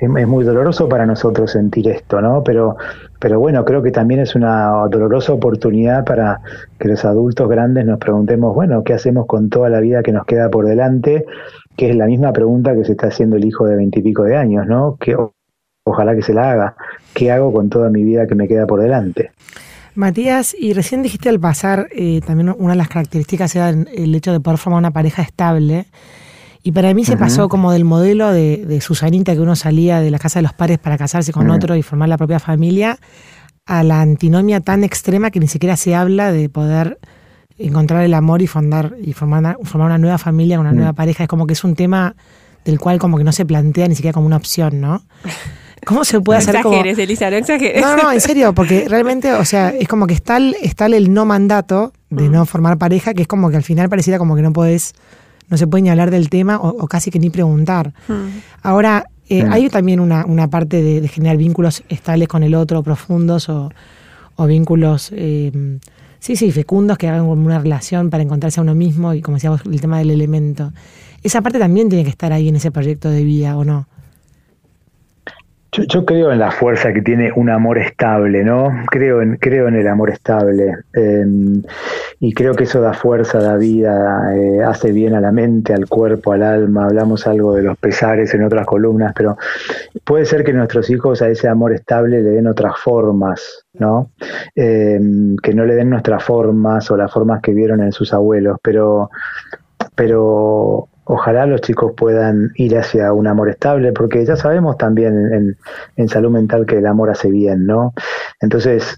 Es, 0.00 0.28
muy 0.28 0.44
doloroso 0.44 0.88
para 0.88 1.06
nosotros 1.06 1.52
sentir 1.52 1.88
esto, 1.88 2.20
¿no? 2.20 2.42
Pero, 2.44 2.76
pero 3.18 3.40
bueno, 3.40 3.64
creo 3.64 3.82
que 3.82 3.90
también 3.90 4.20
es 4.20 4.34
una 4.34 4.66
dolorosa 4.90 5.32
oportunidad 5.32 6.04
para 6.04 6.40
que 6.78 6.88
los 6.88 7.04
adultos 7.06 7.48
grandes 7.48 7.86
nos 7.86 7.98
preguntemos, 7.98 8.54
bueno, 8.54 8.84
¿qué 8.84 8.92
hacemos 8.92 9.26
con 9.26 9.48
toda 9.48 9.70
la 9.70 9.80
vida 9.80 10.02
que 10.02 10.12
nos 10.12 10.26
queda 10.26 10.50
por 10.50 10.66
delante? 10.66 11.24
Que 11.74 11.90
es 11.90 11.96
la 11.96 12.06
misma 12.06 12.32
pregunta 12.32 12.74
que 12.74 12.84
se 12.84 12.92
está 12.92 13.06
haciendo 13.06 13.36
el 13.36 13.46
hijo 13.46 13.66
de 13.66 13.76
veintipico 13.76 14.24
de 14.24 14.36
años, 14.36 14.66
¿no? 14.66 14.96
Que 15.00 15.16
ojalá 15.84 16.14
que 16.14 16.22
se 16.22 16.34
la 16.34 16.50
haga. 16.50 16.76
¿Qué 17.14 17.32
hago 17.32 17.50
con 17.50 17.70
toda 17.70 17.88
mi 17.88 18.02
vida 18.04 18.26
que 18.26 18.34
me 18.34 18.46
queda 18.46 18.66
por 18.66 18.80
delante? 18.80 19.30
Matías, 19.94 20.54
y 20.58 20.74
recién 20.74 21.02
dijiste 21.02 21.30
al 21.30 21.40
pasar, 21.40 21.88
eh, 21.92 22.20
también 22.26 22.54
una 22.58 22.72
de 22.72 22.78
las 22.78 22.88
características 22.88 23.56
era 23.56 23.70
el 23.70 24.14
hecho 24.14 24.32
de 24.32 24.40
poder 24.40 24.58
formar 24.58 24.80
una 24.80 24.90
pareja 24.90 25.22
estable. 25.22 25.86
Y 26.66 26.72
para 26.72 26.94
mí 26.94 27.04
se 27.04 27.18
pasó 27.18 27.50
como 27.50 27.72
del 27.72 27.84
modelo 27.84 28.32
de, 28.32 28.80
Susanita, 28.80 29.34
que 29.34 29.40
uno 29.40 29.54
salía 29.54 30.00
de 30.00 30.10
la 30.10 30.18
casa 30.18 30.38
de 30.38 30.44
los 30.44 30.54
padres 30.54 30.78
para 30.78 30.96
casarse 30.96 31.30
con 31.30 31.50
otro 31.50 31.76
y 31.76 31.82
formar 31.82 32.08
la 32.08 32.16
propia 32.16 32.40
familia, 32.40 32.98
a 33.66 33.82
la 33.82 34.00
antinomia 34.00 34.60
tan 34.60 34.82
extrema 34.82 35.30
que 35.30 35.40
ni 35.40 35.46
siquiera 35.46 35.76
se 35.76 35.94
habla 35.94 36.32
de 36.32 36.48
poder 36.48 36.98
encontrar 37.58 38.02
el 38.02 38.14
amor 38.14 38.40
y 38.40 38.46
fundar 38.46 38.96
y 38.98 39.12
formar 39.12 39.40
una, 39.40 39.56
formar 39.62 39.88
una 39.88 39.98
nueva 39.98 40.16
familia, 40.16 40.58
una 40.58 40.72
nueva 40.72 40.94
pareja. 40.94 41.24
Es 41.24 41.28
como 41.28 41.46
que 41.46 41.52
es 41.52 41.64
un 41.64 41.74
tema 41.74 42.16
del 42.64 42.80
cual 42.80 42.98
como 42.98 43.18
que 43.18 43.24
no 43.24 43.32
se 43.32 43.44
plantea 43.44 43.86
ni 43.86 43.94
siquiera 43.94 44.14
como 44.14 44.26
una 44.26 44.36
opción, 44.36 44.80
¿no? 44.80 45.02
¿Cómo 45.84 46.02
se 46.06 46.18
puede 46.22 46.38
hacer 46.38 46.56
exageres, 46.56 46.96
Elisa, 46.96 47.28
no 47.28 47.36
exageres. 47.36 47.82
No, 47.82 47.94
no, 47.94 48.10
en 48.10 48.22
serio, 48.22 48.54
porque 48.54 48.86
realmente, 48.88 49.34
o 49.34 49.44
sea, 49.44 49.68
es 49.68 49.86
como 49.86 50.06
que 50.06 50.14
está 50.14 50.38
el, 50.38 50.56
está 50.62 50.86
el 50.86 51.12
no 51.12 51.26
mandato 51.26 51.92
de 52.08 52.30
no 52.30 52.46
formar 52.46 52.78
pareja, 52.78 53.12
que 53.12 53.20
es 53.20 53.28
como 53.28 53.50
que 53.50 53.56
al 53.56 53.62
final 53.62 53.90
pareciera 53.90 54.18
como 54.18 54.34
que 54.34 54.40
no 54.40 54.54
podés 54.54 54.94
no 55.48 55.56
se 55.56 55.66
puede 55.66 55.82
ni 55.82 55.90
hablar 55.90 56.10
del 56.10 56.30
tema 56.30 56.58
o, 56.60 56.86
casi 56.86 57.10
que 57.10 57.18
ni 57.18 57.30
preguntar. 57.30 57.92
Hmm. 58.08 58.28
Ahora, 58.62 59.06
eh, 59.28 59.44
hay 59.50 59.68
también 59.68 60.00
una, 60.00 60.26
una 60.26 60.48
parte 60.48 60.82
de, 60.82 61.08
generar 61.08 61.36
vínculos 61.36 61.82
estables 61.88 62.28
con 62.28 62.42
el 62.42 62.54
otro, 62.54 62.82
profundos 62.82 63.48
o, 63.48 63.70
vínculos, 64.46 65.10
eh, 65.12 65.78
sí, 66.18 66.36
sí, 66.36 66.50
fecundos, 66.50 66.98
que 66.98 67.08
hagan 67.08 67.26
como 67.26 67.44
una 67.44 67.58
relación 67.58 68.10
para 68.10 68.22
encontrarse 68.22 68.60
a 68.60 68.62
uno 68.62 68.74
mismo 68.74 69.14
y 69.14 69.22
como 69.22 69.36
decíamos, 69.36 69.62
el 69.64 69.80
tema 69.80 69.98
del 69.98 70.10
elemento. 70.10 70.72
Esa 71.22 71.40
parte 71.40 71.58
también 71.58 71.88
tiene 71.88 72.04
que 72.04 72.10
estar 72.10 72.32
ahí 72.32 72.48
en 72.48 72.56
ese 72.56 72.70
proyecto 72.70 73.08
de 73.08 73.24
vida, 73.24 73.56
¿o 73.56 73.64
no? 73.64 73.86
Yo, 75.76 76.04
creo 76.04 76.30
en 76.30 76.38
la 76.38 76.52
fuerza 76.52 76.92
que 76.92 77.02
tiene 77.02 77.32
un 77.34 77.50
amor 77.50 77.78
estable, 77.78 78.44
¿no? 78.44 78.68
Creo 78.90 79.20
en, 79.22 79.36
creo 79.38 79.66
en 79.66 79.74
el 79.74 79.88
amor 79.88 80.10
estable. 80.10 80.76
Em, 80.92 81.62
y 82.20 82.32
creo 82.32 82.54
que 82.54 82.62
eso 82.62 82.80
da 82.80 82.92
fuerza, 82.92 83.40
da 83.40 83.56
vida, 83.56 84.36
eh, 84.36 84.62
hace 84.62 84.92
bien 84.92 85.14
a 85.14 85.20
la 85.20 85.32
mente, 85.32 85.74
al 85.74 85.88
cuerpo, 85.88 86.32
al 86.32 86.44
alma. 86.44 86.84
Hablamos 86.84 87.26
algo 87.26 87.56
de 87.56 87.62
los 87.62 87.76
pesares 87.76 88.32
en 88.34 88.44
otras 88.44 88.66
columnas, 88.66 89.12
pero 89.16 89.36
puede 90.04 90.26
ser 90.26 90.44
que 90.44 90.52
nuestros 90.52 90.88
hijos 90.90 91.22
a 91.22 91.28
ese 91.28 91.48
amor 91.48 91.72
estable 91.72 92.22
le 92.22 92.30
den 92.30 92.46
otras 92.46 92.78
formas, 92.78 93.66
¿no? 93.72 94.12
Em, 94.54 95.34
que 95.36 95.54
no 95.54 95.64
le 95.64 95.74
den 95.74 95.90
nuestras 95.90 96.22
formas 96.22 96.88
o 96.92 96.96
las 96.96 97.12
formas 97.12 97.42
que 97.42 97.52
vieron 97.52 97.82
en 97.82 97.90
sus 97.90 98.14
abuelos, 98.14 98.58
pero, 98.62 99.10
pero 99.96 100.88
ojalá 101.04 101.46
los 101.46 101.60
chicos 101.60 101.92
puedan 101.96 102.50
ir 102.56 102.76
hacia 102.76 103.12
un 103.12 103.26
amor 103.26 103.50
estable, 103.50 103.92
porque 103.92 104.24
ya 104.24 104.36
sabemos 104.36 104.76
también 104.78 105.56
en, 105.96 106.08
salud 106.08 106.30
mental 106.30 106.66
que 106.66 106.78
el 106.78 106.86
amor 106.86 107.10
hace 107.10 107.30
bien, 107.30 107.66
¿no? 107.66 107.92
Entonces, 108.40 108.96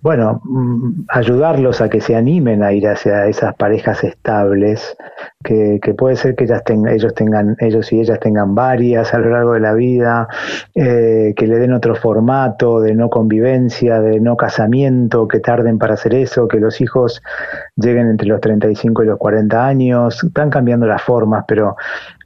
bueno, 0.00 0.40
mm, 0.44 1.04
ayudarlos 1.08 1.80
a 1.80 1.88
que 1.88 2.00
se 2.00 2.16
animen 2.16 2.62
a 2.62 2.72
ir 2.72 2.88
hacia 2.88 3.26
esas 3.26 3.54
parejas 3.54 4.02
estables, 4.02 4.96
que, 5.42 5.78
puede 5.96 6.16
ser 6.16 6.34
que 6.34 6.44
ellas 6.44 6.62
ellos 6.90 7.14
tengan, 7.14 7.56
ellos 7.60 7.92
y 7.92 8.00
ellas 8.00 8.18
tengan 8.20 8.54
varias 8.54 9.14
a 9.14 9.18
lo 9.18 9.30
largo 9.30 9.52
de 9.52 9.60
la 9.60 9.74
vida, 9.74 10.28
eh, 10.74 11.32
que 11.36 11.46
le 11.46 11.58
den 11.58 11.72
otro 11.72 11.94
formato 11.94 12.80
de 12.80 12.94
no 12.94 13.08
convivencia, 13.08 14.00
de 14.00 14.20
no 14.20 14.36
casamiento, 14.36 15.28
que 15.28 15.40
tarden 15.40 15.78
para 15.78 15.94
hacer 15.94 16.14
eso, 16.14 16.48
que 16.48 16.58
los 16.58 16.80
hijos 16.80 17.22
lleguen 17.76 18.08
entre 18.08 18.28
los 18.28 18.40
35 18.40 19.04
y 19.04 19.06
los 19.06 19.18
40 19.18 19.66
años, 19.66 20.24
están 20.24 20.50
cambiando 20.50 20.86
las 20.86 21.02
formas, 21.02 21.44
pero 21.46 21.76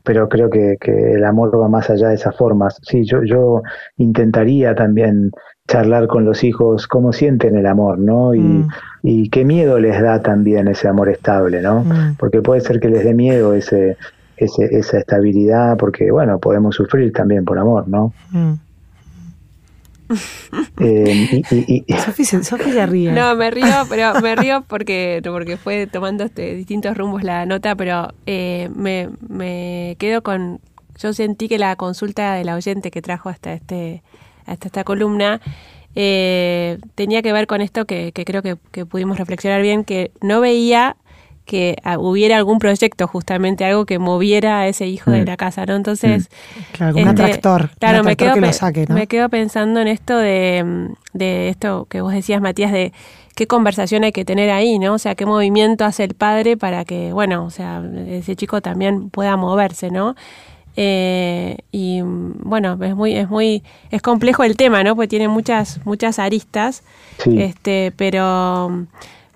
pero 0.05 0.29
creo 0.29 0.51
que, 0.51 0.77
que 0.81 1.13
el 1.13 1.25
amor 1.25 1.57
va 1.61 1.69
más 1.69 1.89
allá 1.89 2.09
de 2.09 2.17
esas 2.17 2.37
formas. 2.37 2.81
Sí, 2.83 3.05
yo, 3.05 3.23
yo 3.23 3.63
intentaría 3.99 4.75
también 4.75 5.31
charlar 5.69 6.07
con 6.07 6.25
los 6.25 6.45
hijos 6.45 6.87
cómo 6.87 7.13
sienten 7.13 7.57
el 7.57 7.67
amor, 7.67 7.99
¿no? 7.99 8.35
Y, 8.35 8.41
mm. 8.41 8.69
y 9.03 9.29
qué 9.31 9.45
miedo 9.45 9.79
les 9.79 10.01
da 10.01 10.21
también 10.21 10.69
ese 10.69 10.89
amor 10.89 11.09
estable, 11.09 11.63
¿no? 11.63 11.85
Mm. 11.85 12.17
Porque 12.19 12.43
puede 12.43 12.61
ser 12.61 12.81
que 12.81 12.89
les 12.89 13.05
dé 13.05 13.15
miedo 13.15 13.55
ese, 13.55 13.97
ese, 14.37 14.65
esa 14.77 14.99
estabilidad, 14.99 15.77
porque, 15.77 16.11
bueno, 16.11 16.39
podemos 16.39 16.75
sufrir 16.75 17.13
también 17.13 17.45
por 17.45 17.59
amor, 17.59 17.89
¿no? 17.89 18.13
Mm. 18.31 18.53
Eh, 20.81 21.43
y, 21.51 21.85
Sofía 22.43 22.85
ríe. 22.85 23.13
No, 23.13 23.35
me 23.35 23.51
río, 23.51 23.87
pero 23.89 24.21
me 24.21 24.37
río 24.37 24.63
porque, 24.69 25.23
porque 25.25 25.57
fue 25.57 25.87
tomando 25.87 26.25
este, 26.25 26.55
distintos 26.55 26.97
rumbos 26.99 27.23
la 27.23 27.47
nota, 27.47 27.75
pero 27.77 28.13
eh, 28.27 28.69
me, 28.75 29.09
me 29.27 29.97
quedo 29.99 30.23
con. 30.23 30.61
Yo 30.99 31.15
sentí 31.15 31.49
que 31.49 31.59
la 31.59 31.77
consulta 31.77 32.35
del 32.35 32.51
oyente 32.51 32.91
que 32.91 33.01
trajo 33.01 33.31
hasta 33.31 33.55
este 33.55 34.03
hasta 34.47 34.69
esta 34.69 34.85
columna, 34.85 35.41
eh, 35.95 36.79
tenía 36.95 37.23
que 37.23 37.33
ver 37.33 37.47
con 37.47 37.61
esto 37.61 37.85
que, 37.85 38.13
creo 38.13 38.43
que, 38.43 38.87
pudimos 38.87 39.19
reflexionar 39.19 39.63
bien, 39.63 39.85
que 39.85 40.11
no 40.21 40.41
veía 40.41 40.97
que 41.45 41.77
ah, 41.83 41.99
hubiera 41.99 42.37
algún 42.37 42.61
proyecto, 42.61 43.09
justamente 43.09 43.65
algo 43.65 43.85
que 43.85 43.99
moviera 43.99 44.61
a 44.61 44.69
ese 44.69 44.87
hijo 44.87 45.11
de 45.11 45.23
mm. 45.23 45.27
la 45.27 45.37
casa, 45.37 45.67
¿no? 45.67 45.75
Entonces... 45.75 46.29
Mm. 46.31 46.73
Claro, 46.73 46.93
un 46.95 46.99
este, 47.01 47.11
atractor. 47.11 47.71
Claro, 47.81 48.05
me, 48.05 48.17
quedo, 48.17 48.37
me 48.89 49.07
quedo 49.09 49.29
pensando 49.29 49.81
en 49.81 49.89
esto 49.89 50.17
de, 50.17 50.91
de 51.13 51.49
esto 51.49 51.87
que 51.91 52.01
vos 52.01 52.13
decías, 52.13 52.41
Matías, 52.41 52.71
de 52.71 52.93
qué 53.35 53.47
conversación 53.47 54.05
hay 54.05 54.13
que 54.13 54.25
tener 54.25 54.51
ahí, 54.51 54.79
¿no? 54.79 54.95
O 54.95 54.99
sea, 54.99 55.15
qué 55.15 55.27
movimiento 55.27 55.85
hace 55.85 56.05
el 56.05 56.15
padre 56.15 56.57
para 56.57 56.85
que, 56.85 57.13
bueno, 57.13 57.45
o 57.45 57.51
sea, 57.51 57.83
ese 58.07 58.37
chico 58.37 58.61
también 58.61 59.11
pueda 59.11 59.37
moverse, 59.37 59.91
¿no? 59.91 60.15
Eh, 60.77 61.59
y 61.71 62.01
bueno, 62.03 62.79
es 62.83 62.95
muy, 62.95 63.15
es 63.15 63.29
muy, 63.29 63.63
es 63.91 64.03
complejo 64.03 64.45
el 64.45 64.57
tema, 64.57 64.83
¿no? 64.83 64.97
Porque 64.97 65.09
tiene 65.09 65.29
muchas, 65.29 65.85
muchas 65.85 66.19
aristas. 66.19 66.83
Este, 67.27 67.93
pero, 67.97 68.87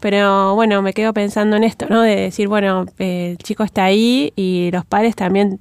pero 0.01 0.55
bueno, 0.55 0.83
me 0.83 0.92
quedo 0.92 1.12
pensando 1.12 1.57
en 1.57 1.64
esto, 1.64 1.87
¿no? 1.88 2.03
De 2.03 2.16
decir, 2.16 2.49
bueno, 2.49 2.87
eh, 2.99 3.33
el 3.33 3.38
chico 3.38 3.64
está 3.64 3.85
ahí 3.85 4.33
y 4.37 4.70
los 4.72 4.85
padres 4.85 5.14
también 5.14 5.59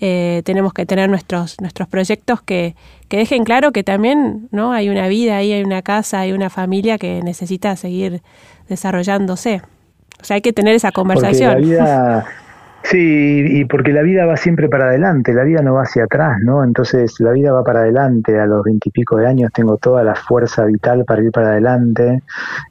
eh, 0.00 0.42
tenemos 0.44 0.72
que 0.72 0.86
tener 0.86 1.10
nuestros, 1.10 1.60
nuestros 1.60 1.88
proyectos 1.88 2.40
que, 2.40 2.76
que 3.08 3.16
dejen 3.16 3.44
claro 3.44 3.72
que 3.72 3.82
también, 3.82 4.48
¿no? 4.52 4.72
Hay 4.72 4.88
una 4.88 5.08
vida 5.08 5.36
ahí, 5.36 5.52
hay 5.52 5.64
una 5.64 5.82
casa, 5.82 6.20
hay 6.20 6.32
una 6.32 6.50
familia 6.50 6.98
que 6.98 7.20
necesita 7.22 7.74
seguir 7.76 8.22
desarrollándose. 8.68 9.62
O 10.20 10.24
sea, 10.24 10.36
hay 10.36 10.40
que 10.40 10.52
tener 10.52 10.74
esa 10.74 10.92
conversación. 10.92 11.62
Sí, 12.90 13.44
y 13.46 13.66
porque 13.66 13.92
la 13.92 14.00
vida 14.00 14.24
va 14.24 14.38
siempre 14.38 14.66
para 14.70 14.86
adelante, 14.86 15.34
la 15.34 15.44
vida 15.44 15.60
no 15.60 15.74
va 15.74 15.82
hacia 15.82 16.04
atrás, 16.04 16.38
¿no? 16.42 16.64
Entonces 16.64 17.20
la 17.20 17.32
vida 17.32 17.52
va 17.52 17.62
para 17.62 17.80
adelante, 17.80 18.40
a 18.40 18.46
los 18.46 18.64
veintipico 18.64 19.16
de 19.18 19.26
años 19.26 19.50
tengo 19.52 19.76
toda 19.76 20.02
la 20.02 20.14
fuerza 20.14 20.64
vital 20.64 21.04
para 21.04 21.22
ir 21.22 21.30
para 21.30 21.48
adelante, 21.48 22.22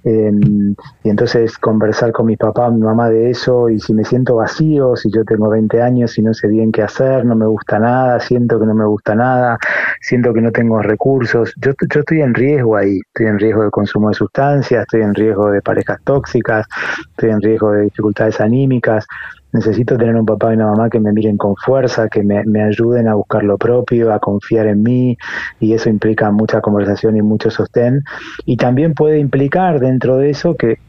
em, 0.03 0.73
y 1.03 1.09
entonces 1.11 1.59
conversar 1.59 2.11
con 2.13 2.25
mi 2.25 2.35
papá, 2.35 2.71
mi 2.71 2.81
mamá 2.81 3.09
de 3.09 3.29
eso, 3.29 3.69
y 3.69 3.79
si 3.79 3.93
me 3.93 4.03
siento 4.03 4.37
vacío, 4.37 4.95
si 4.95 5.11
yo 5.11 5.23
tengo 5.23 5.49
20 5.49 5.83
años 5.83 6.17
y 6.17 6.23
no 6.23 6.33
sé 6.33 6.47
bien 6.47 6.71
qué 6.71 6.81
hacer, 6.81 7.23
no 7.23 7.35
me 7.35 7.45
gusta 7.45 7.77
nada, 7.77 8.19
siento 8.19 8.59
que 8.59 8.65
no 8.65 8.73
me 8.73 8.85
gusta 8.85 9.13
nada, 9.13 9.59
siento 10.01 10.33
que 10.33 10.41
no 10.41 10.51
tengo 10.51 10.81
recursos, 10.81 11.53
yo, 11.61 11.73
yo 11.93 11.99
estoy 11.99 12.21
en 12.21 12.33
riesgo 12.33 12.75
ahí, 12.75 12.99
estoy 13.05 13.27
en 13.27 13.37
riesgo 13.37 13.63
de 13.65 13.69
consumo 13.69 14.09
de 14.09 14.15
sustancias, 14.15 14.81
estoy 14.81 15.01
en 15.01 15.13
riesgo 15.13 15.51
de 15.51 15.61
parejas 15.61 15.99
tóxicas, 16.03 16.65
estoy 17.11 17.29
en 17.29 17.41
riesgo 17.41 17.71
de 17.73 17.83
dificultades 17.83 18.41
anímicas, 18.41 19.05
necesito 19.51 19.97
tener 19.97 20.15
un 20.15 20.25
papá 20.25 20.51
y 20.51 20.55
una 20.55 20.67
mamá 20.67 20.89
que 20.89 20.99
me 20.99 21.11
miren 21.11 21.37
con 21.37 21.55
fuerza, 21.55 22.09
que 22.09 22.23
me, 22.23 22.63
ayuden 22.63 23.07
a 23.07 23.15
buscar 23.15 23.43
lo 23.43 23.57
propio, 23.57 24.13
a 24.13 24.19
confiar 24.19 24.67
en 24.67 24.83
mí, 24.83 25.17
y 25.59 25.73
eso 25.73 25.89
implica 25.89 26.31
mucha 26.31 26.61
conversación 26.61 27.17
y 27.17 27.21
mucho 27.21 27.49
sostén. 27.49 28.03
Y 28.45 28.57
también 28.57 28.93
puede 28.93 29.19
implicar 29.19 29.79
dentro 29.79 30.17
de 30.17 30.31
eso 30.31 30.55
que, 30.55 30.79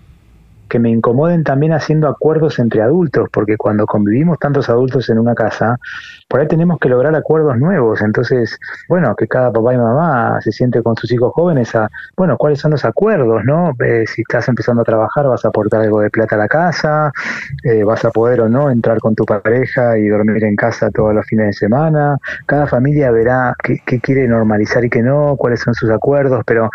que 0.69 0.79
me 0.79 0.91
incomoden 0.91 1.45
también 1.45 1.73
haciendo 1.73 2.09
acuerdos 2.09 2.59
entre 2.59 2.83
adultos, 2.83 3.29
porque 3.33 3.57
cuando 3.57 3.87
convivimos 3.87 4.39
tantos 4.39 4.69
adultos 4.69 5.09
en 5.11 5.19
una 5.19 5.35
casa, 5.35 5.79
por 6.29 6.41
ahí 6.41 6.47
tenemos 6.47 6.79
que 6.79 6.89
lograr 6.89 7.15
acuerdos 7.15 7.57
nuevos. 7.59 8.01
Entonces, 8.03 8.59
bueno, 8.89 9.15
que 9.17 9.27
cada 9.27 9.53
papá 9.53 9.75
y 9.75 9.79
mamá 9.79 10.41
se 10.41 10.53
siente 10.53 10.83
con 10.83 10.97
sus 10.97 11.11
hijos 11.11 11.33
jóvenes 11.33 11.75
a, 11.75 11.89
bueno, 12.17 12.37
cuáles 12.37 12.61
son 12.61 12.73
los 12.73 12.85
acuerdos, 12.85 13.45
¿no? 13.45 13.73
Eh, 13.81 14.05
si 14.07 14.23
estás 14.23 14.49
empezando 14.49 14.83
a 14.83 14.85
trabajar, 14.85 15.27
vas 15.27 15.45
a 15.45 15.49
aportar 15.49 15.83
algo 15.83 16.01
de 16.01 16.11
plata 16.11 16.37
a 16.37 16.39
la 16.39 16.49
casa, 16.49 17.13
eh, 17.65 17.85
vas 17.85 18.05
a 18.05 18.11
poder 18.11 18.41
o 18.43 18.49
no 18.49 18.71
entrar 18.71 18.99
con 18.99 19.15
tu 19.15 19.25
pareja 19.25 19.99
y 19.99 20.09
dormir 20.09 20.45
en 20.45 20.57
casa 20.57 20.91
todos 20.91 21.15
los 21.15 21.27
fines 21.27 21.47
de 21.47 21.53
semana. 21.55 22.19
Cada 22.47 22.67
familia 22.67 23.11
verá 23.11 23.55
qué, 23.63 23.79
qué 23.87 24.01
quiere 24.01 24.29
normalizar 24.29 24.85
y 24.85 24.91
qué 24.91 25.03
no, 25.03 25.37
cuáles 25.37 25.61
son 25.61 25.75
sus 25.75 25.91
acuerdos, 25.91 26.43
pero 26.47 26.71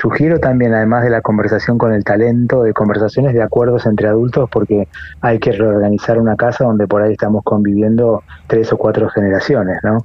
sugiero 0.00 0.40
también, 0.40 0.74
además 0.74 1.04
de 1.04 1.10
la 1.10 1.20
conversación 1.20 1.78
con 1.78 1.92
el 1.92 2.04
talento, 2.04 2.62
de 2.62 2.72
conversaciones 2.72 3.34
de 3.34 3.42
acuerdos 3.42 3.86
entre 3.86 4.08
adultos, 4.08 4.48
porque 4.50 4.88
hay 5.20 5.38
que 5.38 5.52
reorganizar 5.52 6.18
una 6.18 6.36
casa 6.36 6.64
donde 6.64 6.86
por 6.86 7.02
ahí 7.02 7.12
estamos 7.12 7.44
conviviendo 7.44 8.22
tres 8.46 8.72
o 8.72 8.76
cuatro 8.76 9.08
generaciones, 9.08 9.78
¿no? 9.82 10.04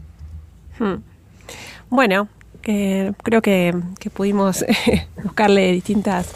Hmm. 0.79 1.01
Bueno, 1.89 2.27
creo 2.61 3.41
que, 3.41 3.73
pudimos 4.13 4.65
buscarle 5.23 5.71
distintas 5.71 6.33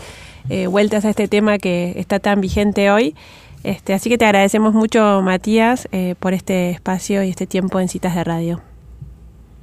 eh, 0.49 0.67
vueltas 0.67 1.05
a 1.05 1.09
este 1.09 1.27
tema 1.27 1.57
que 1.57 1.93
está 1.97 2.19
tan 2.19 2.41
vigente 2.41 2.91
hoy. 2.91 3.15
Este, 3.63 3.93
así 3.93 4.09
que 4.09 4.17
te 4.17 4.25
agradecemos 4.25 4.73
mucho, 4.73 5.21
Matías, 5.21 5.87
eh, 5.91 6.15
por 6.19 6.33
este 6.33 6.69
espacio 6.69 7.23
y 7.23 7.29
este 7.29 7.47
tiempo 7.47 7.79
en 7.79 7.89
citas 7.89 8.15
de 8.15 8.23
radio. 8.23 8.61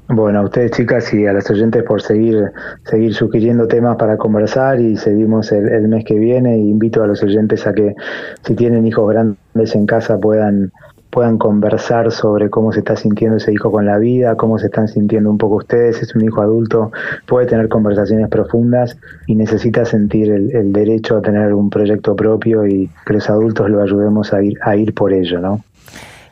Bueno, 0.08 0.40
a 0.40 0.42
ustedes 0.42 0.72
chicas 0.72 1.14
y 1.14 1.26
a 1.26 1.32
los 1.32 1.48
oyentes 1.50 1.82
por 1.82 2.02
seguir, 2.02 2.52
seguir 2.84 3.14
sugiriendo 3.14 3.66
temas 3.66 3.96
para 3.96 4.18
conversar 4.18 4.78
y 4.78 4.98
seguimos 4.98 5.50
el, 5.50 5.88
mes 5.88 6.04
que 6.04 6.18
viene. 6.18 6.58
invito 6.58 7.02
a 7.02 7.06
los 7.06 7.22
oyentes 7.22 7.66
a 7.66 7.72
que 7.72 7.94
si 8.42 8.54
tienen 8.54 8.86
hijos 8.86 9.08
grandes 9.10 9.74
en 9.74 9.86
casa 9.86 10.18
puedan, 10.18 10.72
puedan 11.08 11.38
conversar 11.38 12.12
sobre 12.12 12.50
cómo 12.50 12.70
se 12.70 12.80
está 12.80 12.96
sintiendo 12.96 13.38
ese 13.38 13.54
hijo 13.54 13.72
con 13.72 13.86
la 13.86 13.96
vida, 13.96 14.36
cómo 14.36 14.58
se 14.58 14.66
están 14.66 14.88
sintiendo 14.88 15.30
un 15.30 15.38
poco 15.38 15.56
ustedes. 15.56 16.02
Es 16.02 16.14
un 16.14 16.22
hijo 16.22 16.42
adulto, 16.42 16.92
puede 17.26 17.46
tener 17.46 17.70
conversaciones 17.70 18.28
profundas 18.28 18.98
y 19.26 19.36
necesita 19.36 19.86
sentir 19.86 20.30
el, 20.30 20.54
el 20.54 20.70
derecho 20.70 21.16
a 21.16 21.22
tener 21.22 21.54
un 21.54 21.70
proyecto 21.70 22.14
propio 22.14 22.66
y 22.66 22.90
que 23.06 23.14
los 23.14 23.30
adultos 23.30 23.70
lo 23.70 23.80
ayudemos 23.80 24.34
a 24.34 24.42
ir, 24.42 24.58
a 24.60 24.76
ir 24.76 24.92
por 24.92 25.14
ello, 25.14 25.40
¿no? 25.40 25.64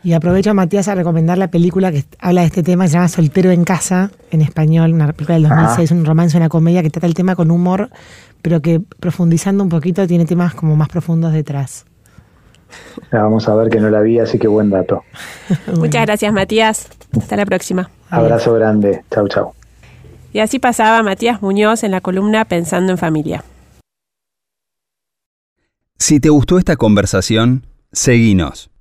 Y 0.04 0.14
aprovecho, 0.14 0.52
Matías, 0.52 0.88
a 0.88 0.96
recomendar 0.96 1.38
la 1.38 1.48
película 1.48 1.92
que 1.92 2.04
habla 2.18 2.40
de 2.40 2.48
este 2.48 2.64
tema, 2.64 2.88
se 2.88 2.94
llama 2.94 3.08
Soltero 3.08 3.52
en 3.52 3.62
Casa, 3.62 4.10
en 4.32 4.40
español, 4.40 4.92
una 4.92 5.12
película 5.12 5.34
del 5.34 5.48
2006, 5.48 5.92
un 5.92 6.04
romance, 6.04 6.36
una 6.36 6.48
comedia 6.48 6.82
que 6.82 6.90
trata 6.90 7.06
el 7.06 7.14
tema 7.14 7.36
con 7.36 7.52
humor, 7.52 7.88
pero 8.42 8.60
que 8.60 8.80
profundizando 8.80 9.62
un 9.62 9.68
poquito 9.68 10.04
tiene 10.08 10.24
temas 10.24 10.54
como 10.54 10.74
más 10.74 10.88
profundos 10.88 11.32
detrás. 11.32 11.84
vamos 13.12 13.48
a 13.48 13.54
ver 13.54 13.70
que 13.70 13.78
no 13.78 13.90
la 13.90 14.00
vi, 14.00 14.18
así 14.18 14.40
que 14.40 14.48
buen 14.48 14.70
dato. 14.70 15.04
Muchas 15.78 16.04
gracias, 16.04 16.32
Matías. 16.32 16.88
Hasta 17.16 17.36
la 17.36 17.46
próxima. 17.46 17.88
Abrazo 18.10 18.54
grande. 18.54 19.04
Chau, 19.12 19.28
chau. 19.28 19.52
Y 20.32 20.40
así 20.40 20.58
pasaba 20.58 21.02
Matías 21.04 21.42
Muñoz 21.42 21.84
en 21.84 21.92
la 21.92 22.00
columna 22.00 22.44
Pensando 22.46 22.90
en 22.90 22.98
Familia. 22.98 23.44
Si 25.96 26.18
te 26.18 26.30
gustó 26.30 26.58
esta 26.58 26.74
conversación, 26.74 27.66
seguinos 27.92 28.71